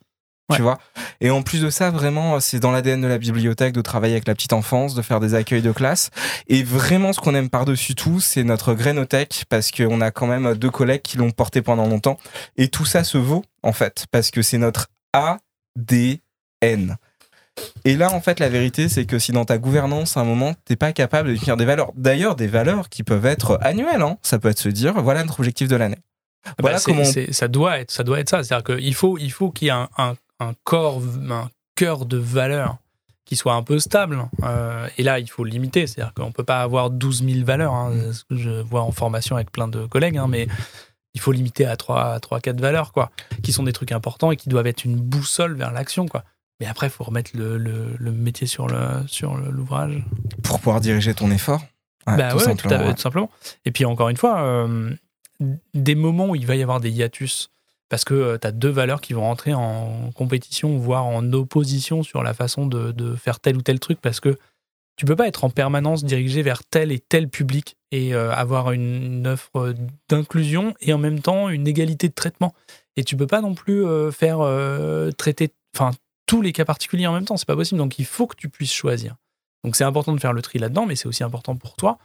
[0.50, 0.56] Ouais.
[0.56, 0.78] Tu vois
[1.20, 4.26] Et en plus de ça, vraiment, c'est dans l'ADN de la bibliothèque de travailler avec
[4.26, 6.10] la petite enfance, de faire des accueils de classe.
[6.48, 10.54] Et vraiment, ce qu'on aime par-dessus tout, c'est notre grainothèque, parce qu'on a quand même
[10.54, 12.18] deux collègues qui l'ont porté pendant longtemps.
[12.56, 16.96] Et tout ça se vaut, en fait, parce que c'est notre ADN.
[17.84, 20.54] Et là, en fait, la vérité, c'est que si dans ta gouvernance, à un moment,
[20.64, 24.16] t'es pas capable de définir des valeurs, d'ailleurs, des valeurs qui peuvent être annuelles, hein,
[24.22, 25.98] ça peut être se dire, voilà notre objectif de l'année.
[26.44, 29.52] Bah, Voilà comment- ça doit être ça doit être ça c'est-à-dire qu'il faut il faut
[29.52, 32.76] qu'il y ait un, un, un corps un cœur de valeurs
[33.24, 36.44] qui soit un peu stable Euh, et là il faut le limiter c'est-à-dire qu'on peut
[36.44, 38.12] pas avoir 12 000 valeurs hein, Mm.
[38.12, 40.46] ce que je vois en formation avec plein de collègues hein, mais
[41.14, 43.10] il faut limiter à 3 3 4 valeurs quoi
[43.42, 46.24] qui sont des trucs importants et qui doivent être une boussole vers l'action quoi
[46.60, 50.02] mais après il faut remettre le, le, le métier sur le sur l'ouvrage
[50.42, 51.60] Pour pouvoir diriger ton effort.
[52.06, 52.94] Ouais, bah tout ouais, simplement, tout, à ouais.
[52.94, 53.30] tout simplement.
[53.64, 54.90] Et puis encore une fois, euh,
[55.74, 57.50] des moments où il va y avoir des hiatus,
[57.92, 62.22] parce que tu as deux valeurs qui vont rentrer en compétition, voire en opposition sur
[62.22, 64.38] la façon de, faire tel ou tel truc, parce que
[64.96, 68.72] tu peux pas être en permanence dirigé vers tel et tel public et euh, avoir
[68.72, 69.74] une, offre
[70.08, 72.54] d'inclusion et en même temps une égalité de traitement.
[72.96, 75.50] Et tu peux pas non plus euh, faire euh, traiter
[76.24, 77.76] tous les cas particuliers en même temps, c'est pas possible.
[77.76, 79.16] Donc il faut que tu puisses choisir.
[79.64, 81.98] Donc c'est important de faire le tri là-dedans, mais c'est aussi important pour toi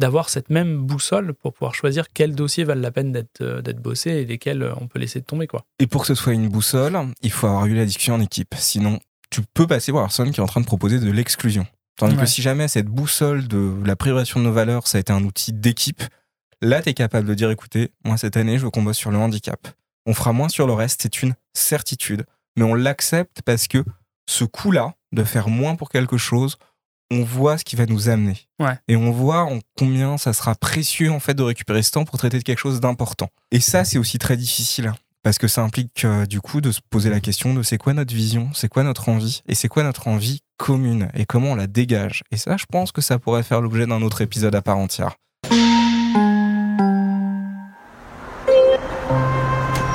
[0.00, 3.80] d'avoir cette même boussole pour pouvoir choisir quels dossiers valent la peine d'être euh, d'être
[3.80, 5.46] bossés et lesquels euh, on peut laisser tomber.
[5.46, 5.64] quoi.
[5.78, 8.54] Et pour que ce soit une boussole, il faut avoir eu la discussion en équipe.
[8.56, 8.98] Sinon,
[9.30, 11.66] tu peux passer voir personne qui est en train de proposer de l'exclusion.
[11.96, 12.22] Tandis Ouais.
[12.22, 15.22] que si jamais cette boussole de la priorisation de nos valeurs, ça a été un
[15.22, 16.02] outil d'équipe,
[16.62, 19.10] là, tu es capable de dire, écoutez, moi, cette année, je veux qu'on bosse sur
[19.10, 19.68] le handicap.
[20.06, 22.24] On fera moins sur le reste, c'est une certitude.
[22.56, 23.84] Mais on l'accepte parce que
[24.26, 26.56] ce coup-là, de faire moins pour quelque chose,
[27.10, 28.36] on voit ce qui va nous amener.
[28.58, 28.78] Ouais.
[28.88, 32.18] Et on voit en combien ça sera précieux, en fait, de récupérer ce temps pour
[32.18, 33.28] traiter de quelque chose d'important.
[33.50, 34.92] Et ça, c'est aussi très difficile.
[35.22, 37.92] Parce que ça implique euh, du coup de se poser la question de c'est quoi
[37.92, 41.56] notre vision, c'est quoi notre envie, et c'est quoi notre envie commune, et comment on
[41.56, 42.22] la dégage.
[42.30, 45.16] Et ça, je pense que ça pourrait faire l'objet d'un autre épisode à part entière.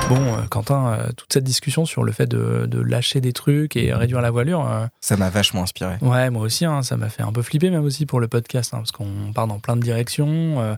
[0.08, 3.74] Bon, euh, Quentin, euh, toute cette discussion sur le fait de, de lâcher des trucs
[3.76, 5.96] et réduire la voilure, euh, Ça m'a vachement inspiré.
[6.00, 8.72] ouais, moi aussi, hein, ça m'a fait un peu flipper même aussi pour le podcast,
[8.72, 10.60] hein, parce qu'on part dans plein de directions.
[10.60, 10.74] euh,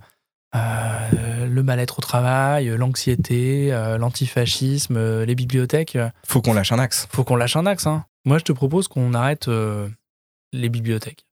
[0.55, 5.99] euh, le mal-être au travail, l'anxiété, euh, l'antifascisme, les bibliothèques.
[6.27, 7.07] Faut qu'on lâche un axe.
[7.13, 7.87] faut qu'on lâche un axe.
[7.87, 8.07] hein.
[8.25, 9.49] Moi, je te propose qu'on arrête
[10.55, 11.27] les bibliothèques.